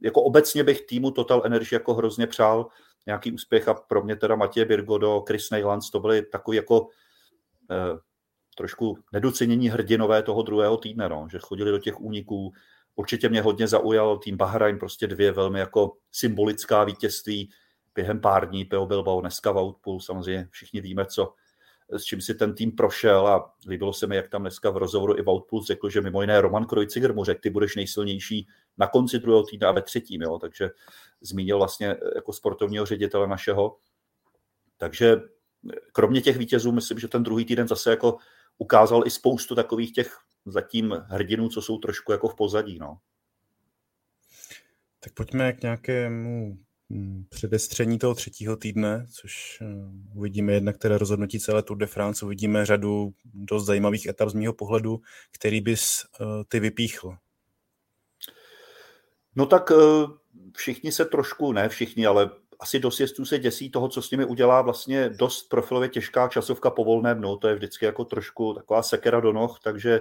jako 0.00 0.22
obecně 0.22 0.64
bych 0.64 0.86
týmu 0.86 1.10
Total 1.10 1.42
Energy 1.44 1.74
jako 1.74 1.94
hrozně 1.94 2.26
přál 2.26 2.66
nějaký 3.08 3.32
úspěch 3.32 3.68
a 3.68 3.74
pro 3.74 4.02
mě 4.02 4.16
teda 4.16 4.36
Matěj 4.36 4.64
Birgodo, 4.64 5.24
Chris 5.28 5.50
Neylands, 5.50 5.90
to 5.90 6.00
byly 6.00 6.22
takový 6.22 6.56
jako 6.56 6.88
eh, 7.70 7.98
trošku 8.56 8.98
nedocenění 9.12 9.68
hrdinové 9.68 10.22
toho 10.22 10.42
druhého 10.42 10.76
týdne, 10.76 11.08
no, 11.08 11.28
že 11.30 11.38
chodili 11.38 11.70
do 11.70 11.78
těch 11.78 12.00
úniků. 12.00 12.52
Určitě 12.94 13.28
mě 13.28 13.42
hodně 13.42 13.68
zaujal 13.68 14.18
tým 14.18 14.36
Bahrain, 14.36 14.78
prostě 14.78 15.06
dvě 15.06 15.32
velmi 15.32 15.58
jako 15.58 15.96
symbolická 16.12 16.84
vítězství 16.84 17.50
během 17.94 18.20
pár 18.20 18.48
dní, 18.48 18.64
Peo 18.64 18.86
Bilbao, 18.86 19.20
dneska 19.20 19.52
Woutpool, 19.52 20.00
samozřejmě 20.00 20.48
všichni 20.50 20.80
víme, 20.80 21.06
co, 21.06 21.34
s 21.96 22.04
čím 22.04 22.20
si 22.20 22.34
ten 22.34 22.54
tým 22.54 22.72
prošel 22.72 23.28
a 23.28 23.54
líbilo 23.68 23.92
se 23.92 24.06
mi, 24.06 24.16
jak 24.16 24.28
tam 24.28 24.42
dneska 24.42 24.70
v 24.70 24.76
rozhovoru 24.76 25.18
i 25.18 25.22
Woutpool 25.22 25.64
řekl, 25.64 25.90
že 25.90 26.00
mimo 26.00 26.20
jiné 26.20 26.40
Roman 26.40 26.64
Krojciger 26.64 27.14
mu 27.14 27.24
řekl, 27.24 27.40
ty 27.40 27.50
budeš 27.50 27.76
nejsilnější 27.76 28.48
na 28.78 28.86
konci 28.86 29.18
druhého 29.18 29.42
týdne 29.42 29.66
a 29.66 29.72
ve 29.72 29.82
třetím, 29.82 30.22
jo, 30.22 30.38
takže 30.38 30.70
zmínil 31.20 31.58
vlastně 31.58 31.96
jako 32.14 32.32
sportovního 32.32 32.86
ředitele 32.86 33.28
našeho. 33.28 33.76
Takže 34.76 35.16
kromě 35.92 36.20
těch 36.20 36.36
vítězů, 36.36 36.72
myslím, 36.72 36.98
že 36.98 37.08
ten 37.08 37.22
druhý 37.22 37.44
týden 37.44 37.68
zase 37.68 37.90
jako 37.90 38.16
ukázal 38.58 39.06
i 39.06 39.10
spoustu 39.10 39.54
takových 39.54 39.92
těch 39.92 40.18
zatím 40.46 40.92
hrdinů, 41.08 41.48
co 41.48 41.62
jsou 41.62 41.78
trošku 41.78 42.12
jako 42.12 42.28
v 42.28 42.34
pozadí. 42.34 42.78
No. 42.78 42.98
Tak 45.00 45.12
pojďme 45.12 45.52
k 45.52 45.62
nějakému 45.62 46.58
předestření 47.28 47.98
toho 47.98 48.14
třetího 48.14 48.56
týdne, 48.56 49.06
což 49.12 49.58
eh, 49.62 49.66
uvidíme 50.14 50.52
jednak 50.52 50.76
které 50.76 50.98
rozhodnutí 50.98 51.40
celé 51.40 51.62
Tour 51.62 51.76
de 51.76 51.86
France, 51.86 52.24
uvidíme 52.24 52.66
řadu 52.66 53.12
dost 53.24 53.64
zajímavých 53.64 54.06
etap 54.06 54.28
z 54.28 54.34
mýho 54.34 54.52
pohledu, 54.52 55.00
který 55.32 55.60
bys 55.60 56.04
uh, 56.20 56.26
ty 56.48 56.60
vypíchl. 56.60 57.16
No 59.36 59.46
tak 59.46 59.70
uh, 59.70 60.10
všichni 60.56 60.92
se 60.92 61.04
trošku, 61.04 61.52
ne 61.52 61.68
všichni, 61.68 62.06
ale 62.06 62.30
asi 62.60 62.78
dost 62.78 63.00
jezdců 63.00 63.24
se 63.24 63.38
děsí 63.38 63.70
toho, 63.70 63.88
co 63.88 64.02
s 64.02 64.10
nimi 64.10 64.24
udělá 64.24 64.62
vlastně 64.62 65.08
dost 65.08 65.48
profilově 65.48 65.88
těžká 65.88 66.28
časovka 66.28 66.70
po 66.70 66.84
volném 66.84 67.18
dnu. 67.18 67.36
To 67.36 67.48
je 67.48 67.54
vždycky 67.54 67.84
jako 67.84 68.04
trošku 68.04 68.54
taková 68.54 68.82
sekera 68.82 69.20
do 69.20 69.32
noh, 69.32 69.58
takže 69.62 70.00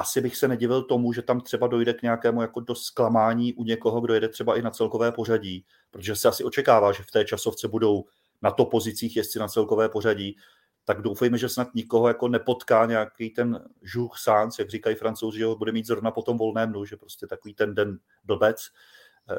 asi 0.00 0.20
bych 0.20 0.36
se 0.36 0.48
nedivil 0.48 0.82
tomu, 0.82 1.12
že 1.12 1.22
tam 1.22 1.40
třeba 1.40 1.66
dojde 1.66 1.94
k 1.94 2.02
nějakému 2.02 2.42
jako 2.42 2.60
dost 2.60 2.82
zklamání 2.82 3.54
u 3.54 3.64
někoho, 3.64 4.00
kdo 4.00 4.14
jede 4.14 4.28
třeba 4.28 4.56
i 4.56 4.62
na 4.62 4.70
celkové 4.70 5.12
pořadí, 5.12 5.64
protože 5.90 6.16
se 6.16 6.28
asi 6.28 6.44
očekává, 6.44 6.92
že 6.92 7.02
v 7.02 7.10
té 7.10 7.24
časovce 7.24 7.68
budou 7.68 8.04
na 8.42 8.50
to 8.50 8.64
pozicích 8.64 9.16
jezdci 9.16 9.38
na 9.38 9.48
celkové 9.48 9.88
pořadí, 9.88 10.36
tak 10.84 11.02
doufejme, 11.02 11.38
že 11.38 11.48
snad 11.48 11.74
nikoho 11.74 12.08
jako 12.08 12.28
nepotká 12.28 12.86
nějaký 12.86 13.30
ten 13.30 13.68
žuch 13.82 14.18
sans, 14.18 14.58
jak 14.58 14.70
říkají 14.70 14.96
francouzi, 14.96 15.38
že 15.38 15.44
ho 15.44 15.56
bude 15.56 15.72
mít 15.72 15.86
zrovna 15.86 16.10
po 16.10 16.22
tom 16.22 16.38
volném 16.38 16.70
dnu, 16.72 16.84
že 16.84 16.96
prostě 16.96 17.26
takový 17.26 17.54
ten 17.54 17.74
den 17.74 17.98
blbec, 18.24 18.68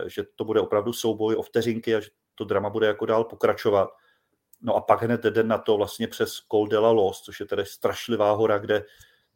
že 0.08 0.24
to 0.36 0.46
bude 0.46 0.60
opravdu 0.60 0.94
souboj 0.94 1.36
o 1.36 1.42
vteřinky 1.42 1.96
a 1.96 2.00
že 2.00 2.10
to 2.36 2.44
drama 2.46 2.70
bude 2.70 2.88
jako 2.88 3.06
dál 3.06 3.24
pokračovat. 3.24 3.90
No 4.62 4.76
a 4.76 4.82
pak 4.82 5.02
hned 5.02 5.22
den 5.22 5.48
na 5.48 5.58
to 5.58 5.78
vlastně 5.78 6.08
přes 6.08 6.34
Col 6.52 6.68
de 6.68 6.78
la 6.78 6.92
Los, 6.92 7.22
což 7.22 7.40
je 7.40 7.46
tedy 7.46 7.66
strašlivá 7.66 8.32
hora, 8.32 8.58
kde 8.58 8.86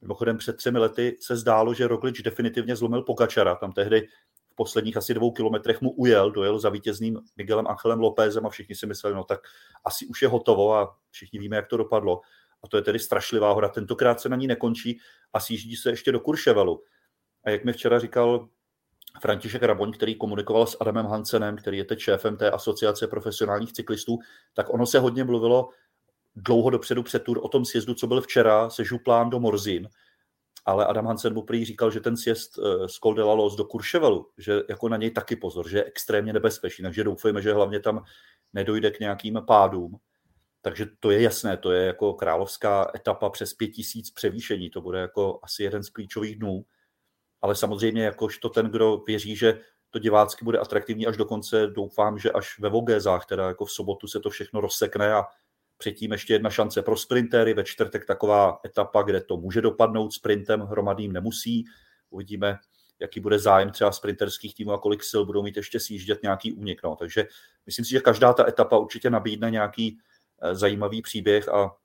mimochodem 0.06 0.38
před 0.38 0.58
třemi 0.58 0.80
lety 0.80 1.18
se 1.22 1.36
zdálo, 1.36 1.74
že 1.74 1.88
Roglič 1.88 2.22
definitivně 2.22 2.76
zlomil 2.76 3.02
Pogačara. 3.02 3.56
Tam 3.56 3.72
tehdy 3.72 4.08
v 4.52 4.56
posledních 4.56 4.98
asi 4.98 5.14
dvou 5.14 5.32
kilometrech 5.32 5.82
mu 5.82 5.92
ujel, 5.92 6.32
dojel 6.32 6.60
za 6.60 6.70
vítězným 6.70 7.20
Miguelem 7.38 7.68
Angelem 7.68 8.00
Lópezem 8.00 8.46
a 8.46 8.50
všichni 8.50 8.76
si 8.76 8.86
mysleli, 8.86 9.16
no 9.16 9.24
tak 9.24 9.40
asi 9.86 10.06
už 10.06 10.22
je 10.22 10.28
hotovo 10.28 10.76
a 10.76 10.98
všichni 11.10 11.40
víme, 11.40 11.56
jak 11.56 11.68
to 11.68 11.78
dopadlo. 11.78 12.22
A 12.64 12.68
to 12.68 12.78
je 12.78 12.84
tedy 12.84 13.00
strašlivá 13.00 13.54
hora. 13.54 13.70
Tentokrát 13.70 14.22
se 14.22 14.30
na 14.30 14.36
ní 14.36 14.48
nekončí 14.48 15.00
a 15.34 15.40
sjíždí 15.40 15.76
se 15.76 15.90
ještě 15.90 16.12
do 16.12 16.20
Kurševelu. 16.20 16.84
A 17.44 17.50
jak 17.50 17.66
mi 17.66 17.74
včera 17.74 18.00
říkal 18.00 18.48
František 19.22 19.64
Raboň, 19.64 19.92
který 19.92 20.16
komunikoval 20.16 20.68
s 20.68 20.78
Adamem 20.82 21.06
Hansenem, 21.06 21.58
který 21.58 21.78
je 21.78 21.86
teď 21.86 22.00
šéfem 22.00 22.38
té 22.38 22.52
asociace 22.52 23.08
profesionálních 23.08 23.74
cyklistů, 23.74 24.18
tak 24.54 24.74
ono 24.74 24.86
se 24.86 25.00
hodně 25.00 25.24
mluvilo 25.24 25.70
dlouho 26.36 26.70
dopředu 26.70 27.04
před 27.04 27.24
tur 27.24 27.40
o 27.44 27.48
tom 27.48 27.66
sjezdu, 27.66 27.94
co 27.94 28.08
byl 28.08 28.22
včera 28.22 28.70
se 28.70 28.84
Župlán 28.84 29.30
do 29.30 29.40
Morzin, 29.40 29.90
ale 30.66 30.86
Adam 30.86 31.06
Hansen 31.06 31.34
mu 31.34 31.42
prý 31.42 31.66
říkal, 31.66 31.92
že 31.92 32.00
ten 32.00 32.18
sjezd 32.18 32.60
z 32.86 32.94
Col 32.94 33.14
de 33.14 33.24
la 33.24 33.34
Los 33.34 33.56
do 33.56 33.66
Kurševelu, 33.66 34.30
že 34.38 34.62
jako 34.70 34.90
na 34.90 34.98
něj 34.98 35.12
taky 35.12 35.36
pozor, 35.36 35.70
že 35.70 35.78
je 35.78 35.84
extrémně 35.84 36.34
nebezpečný, 36.34 36.84
takže 36.84 37.04
doufejme, 37.04 37.42
že 37.42 37.54
hlavně 37.54 37.80
tam 37.80 38.04
nedojde 38.54 38.92
k 38.92 39.00
nějakým 39.00 39.42
pádům. 39.48 40.00
Takže 40.62 40.86
to 41.00 41.12
je 41.12 41.22
jasné, 41.22 41.58
to 41.58 41.72
je 41.72 41.86
jako 41.86 42.14
královská 42.14 42.92
etapa 42.96 43.30
přes 43.30 43.54
pět 43.54 43.68
tisíc 43.68 44.12
převýšení, 44.12 44.70
to 44.70 44.82
bude 44.82 45.00
jako 45.00 45.40
asi 45.44 45.64
jeden 45.64 45.84
z 45.84 45.90
klíčových 45.90 46.36
dnů. 46.36 46.66
Ale 47.42 47.56
samozřejmě, 47.56 48.04
jakožto 48.04 48.50
ten, 48.50 48.66
kdo 48.66 49.04
věří, 49.08 49.36
že 49.36 49.60
to 49.90 50.00
divácky 50.00 50.46
bude 50.46 50.60
atraktivní 50.60 51.08
až 51.08 51.18
do 51.18 51.26
konce, 51.26 51.68
doufám, 51.68 52.20
že 52.20 52.32
až 52.32 52.60
ve 52.60 52.70
Vogézách, 52.70 53.26
teda 53.26 53.48
jako 53.48 53.66
v 53.66 53.72
sobotu 53.72 54.08
se 54.08 54.20
to 54.20 54.30
všechno 54.30 54.62
rozsekne 54.62 55.14
a 55.14 55.24
předtím 55.78 56.12
ještě 56.12 56.34
jedna 56.34 56.50
šance 56.50 56.82
pro 56.82 56.98
sprintery, 56.98 57.54
ve 57.54 57.64
čtvrtek 57.64 58.06
taková 58.06 58.60
etapa, 58.66 59.02
kde 59.02 59.22
to 59.22 59.38
může 59.38 59.62
dopadnout 59.62 60.14
sprintem, 60.14 60.62
hromadným 60.62 61.12
nemusí. 61.12 61.66
Uvidíme, 62.10 62.58
jaký 63.00 63.20
bude 63.20 63.40
zájem 63.40 63.72
třeba 63.72 63.92
sprinterských 63.92 64.56
týmů 64.56 64.72
a 64.72 64.78
kolik 64.78 65.04
sil 65.12 65.22
budou 65.26 65.44
mít 65.44 65.58
ještě 65.58 65.80
sjíždět 65.80 66.24
nějaký 66.24 66.54
únik. 66.54 66.84
No. 66.84 66.96
Takže 66.96 67.26
myslím 67.66 67.86
si, 67.86 67.92
že 67.92 68.00
každá 68.00 68.34
ta 68.34 68.48
etapa 68.48 68.78
určitě 68.78 69.10
nabídne 69.10 69.52
nějaký 69.52 69.98
eh, 70.42 70.56
zajímavý 70.56 71.02
příběh 71.02 71.50
a 71.50 71.76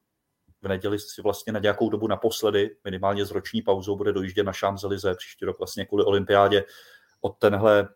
v 0.62 0.68
neděli 0.68 0.98
si 0.98 1.22
vlastně 1.22 1.52
na 1.52 1.60
nějakou 1.60 1.90
dobu 1.90 2.06
naposledy, 2.06 2.76
minimálně 2.84 3.24
s 3.24 3.30
roční 3.30 3.62
pauzou, 3.62 3.96
bude 3.96 4.12
dojíždět 4.12 4.46
na 4.46 4.52
Champs-Élysées 4.52 5.16
příští 5.16 5.44
rok 5.44 5.58
vlastně 5.58 5.86
kvůli 5.86 6.04
olympiádě. 6.04 6.64
Od 7.20 7.38
tenhle 7.38 7.88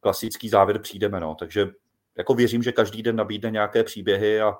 klasický 0.00 0.48
závěr 0.48 0.78
přijdeme. 0.78 1.20
No. 1.20 1.34
Takže 1.34 1.68
jako 2.18 2.34
věřím, 2.34 2.62
že 2.62 2.72
každý 2.72 3.02
den 3.02 3.16
nabídne 3.16 3.50
nějaké 3.50 3.84
příběhy 3.84 4.40
a 4.40 4.58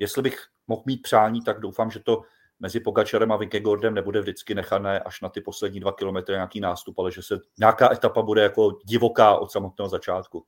jestli 0.00 0.22
bych 0.22 0.38
mohl 0.66 0.82
mít 0.86 1.02
přání, 1.02 1.42
tak 1.42 1.60
doufám, 1.60 1.90
že 1.90 2.00
to 2.00 2.22
mezi 2.60 2.80
Pogačarem 2.80 3.32
a 3.32 3.36
Vingegaardem 3.36 3.94
nebude 3.94 4.20
vždycky 4.20 4.54
nechané 4.54 5.00
až 5.00 5.20
na 5.20 5.28
ty 5.28 5.40
poslední 5.40 5.80
dva 5.80 5.92
kilometry 5.92 6.34
nějaký 6.34 6.60
nástup, 6.60 6.98
ale 6.98 7.12
že 7.12 7.22
se 7.22 7.38
nějaká 7.58 7.92
etapa 7.92 8.22
bude 8.22 8.42
jako 8.42 8.78
divoká 8.84 9.36
od 9.36 9.52
samotného 9.52 9.88
začátku. 9.88 10.44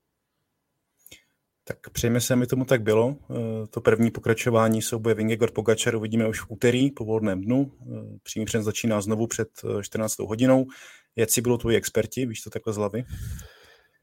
Tak 1.65 1.91
přejeme 1.91 2.21
se, 2.21 2.35
aby 2.35 2.47
tomu 2.47 2.65
tak 2.65 2.83
bylo. 2.83 3.17
Eh, 3.31 3.67
to 3.67 3.81
první 3.81 4.11
pokračování 4.11 4.83
souboje 4.83 5.15
Vingegaard 5.15 5.55
Pogačar 5.55 5.97
uvidíme 5.97 6.29
už 6.29 6.41
v 6.41 6.47
úterý 6.49 6.91
po 6.91 7.05
volném 7.05 7.41
dnu. 7.41 7.73
Eh, 7.81 8.19
přímý 8.23 8.47
přenos 8.47 8.65
začíná 8.65 9.01
znovu 9.01 9.27
před 9.27 9.49
14. 9.83 10.21
Eh, 10.21 10.27
hodinou. 10.27 10.67
Jak 11.17 11.31
si 11.31 11.41
bylo 11.41 11.59
tvoji 11.59 11.77
experti, 11.77 12.27
víš 12.27 12.41
to 12.41 12.51
takhle 12.51 12.73
z 12.73 12.77
hlavy? 12.77 13.05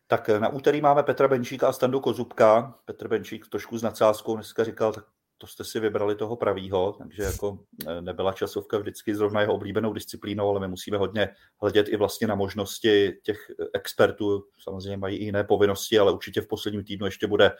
Tak 0.08 0.30
na 0.30 0.50
úterý 0.50 0.82
máme 0.82 1.04
Petra 1.04 1.28
Benčíka 1.28 1.68
a 1.68 1.74
Standu 1.74 2.00
Kozubka. 2.00 2.76
Petr 2.86 3.08
Benčík 3.08 3.48
trošku 3.48 3.78
s 3.78 3.84
nadsázkou 3.84 4.36
dneska 4.36 4.64
říkal, 4.64 4.94
tak 4.94 5.06
to 5.42 5.48
jste 5.48 5.64
si 5.64 5.80
vybrali 5.80 6.16
toho 6.16 6.36
pravýho, 6.36 6.94
takže 6.98 7.24
jako 7.24 7.60
e, 7.88 8.02
nebyla 8.02 8.34
časovka 8.34 8.78
vždycky 8.78 9.16
zrovna 9.16 9.42
jeho 9.42 9.54
oblíbenou 9.54 9.94
disciplínou, 9.94 10.50
ale 10.50 10.60
my 10.60 10.68
musíme 10.68 10.98
hodně 10.98 11.30
hledět 11.62 11.90
i 11.90 11.98
vlastně 11.98 12.28
na 12.28 12.36
možnosti 12.36 13.20
těch 13.24 13.52
expertů. 13.74 14.44
Samozřejmě 14.64 14.98
mají 14.98 15.18
i 15.18 15.24
jiné 15.24 15.44
povinnosti, 15.44 16.00
ale 16.00 16.12
určitě 16.12 16.42
v 16.42 16.48
posledním 16.48 16.84
týdnu 16.84 17.06
ještě 17.06 17.28
bude 17.28 17.46
e, 17.46 17.52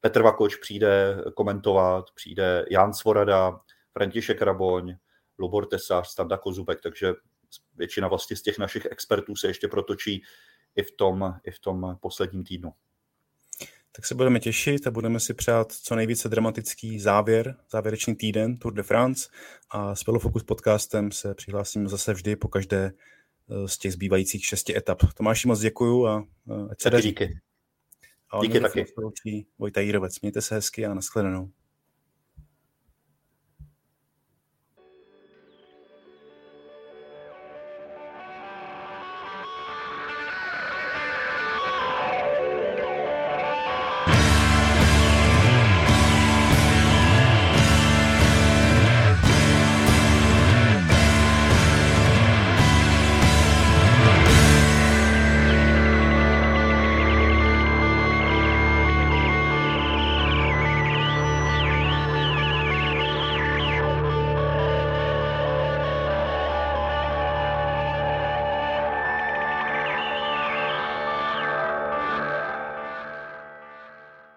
Petr 0.00 0.22
Vakoč 0.22 0.56
přijde 0.56 1.22
komentovat, 1.34 2.04
přijde 2.14 2.64
Jan 2.70 2.94
Svorada, 2.94 3.60
František 3.92 4.42
Raboň, 4.42 4.96
Lubor 5.38 5.66
Tesař, 5.66 6.08
Standa 6.08 6.36
Kozubek, 6.36 6.80
takže 6.80 7.12
většina 7.74 8.08
vlastně 8.08 8.36
z 8.36 8.42
těch 8.42 8.58
našich 8.58 8.86
expertů 8.90 9.36
se 9.36 9.46
ještě 9.46 9.68
protočí 9.68 10.22
i 10.76 10.82
v 10.82 10.92
tom, 10.96 11.34
i 11.44 11.50
v 11.50 11.58
tom 11.58 11.96
posledním 12.00 12.44
týdnu 12.44 12.72
tak 13.96 14.06
se 14.06 14.14
budeme 14.14 14.40
těšit 14.40 14.86
a 14.86 14.90
budeme 14.90 15.20
si 15.20 15.34
přát 15.34 15.72
co 15.72 15.94
nejvíce 15.94 16.28
dramatický 16.28 17.00
závěr, 17.00 17.56
závěrečný 17.70 18.16
týden 18.16 18.56
Tour 18.56 18.74
de 18.74 18.82
France 18.82 19.28
a 19.70 19.94
s 19.94 20.06
Velofocus 20.06 20.42
podcastem 20.42 21.12
se 21.12 21.34
přihlásím 21.34 21.88
zase 21.88 22.12
vždy 22.12 22.36
po 22.36 22.48
každé 22.48 22.92
eh, 23.50 23.68
z 23.68 23.78
těch 23.78 23.92
zbývajících 23.92 24.46
šesti 24.46 24.76
etap. 24.76 25.02
Tomáši 25.14 25.48
moc 25.48 25.60
děkuju 25.60 26.06
a 26.06 26.26
eh, 26.50 26.70
ať 26.70 26.82
se 26.82 26.90
daří. 26.90 27.08
Díky. 27.08 27.40
A 28.30 28.40
díky 28.42 28.60
taky. 28.60 28.84
Vojta 29.58 29.80
Jírovec. 29.80 30.20
Mějte 30.20 30.42
se 30.42 30.54
hezky 30.54 30.86
a 30.86 30.94
nashledanou. 30.94 31.50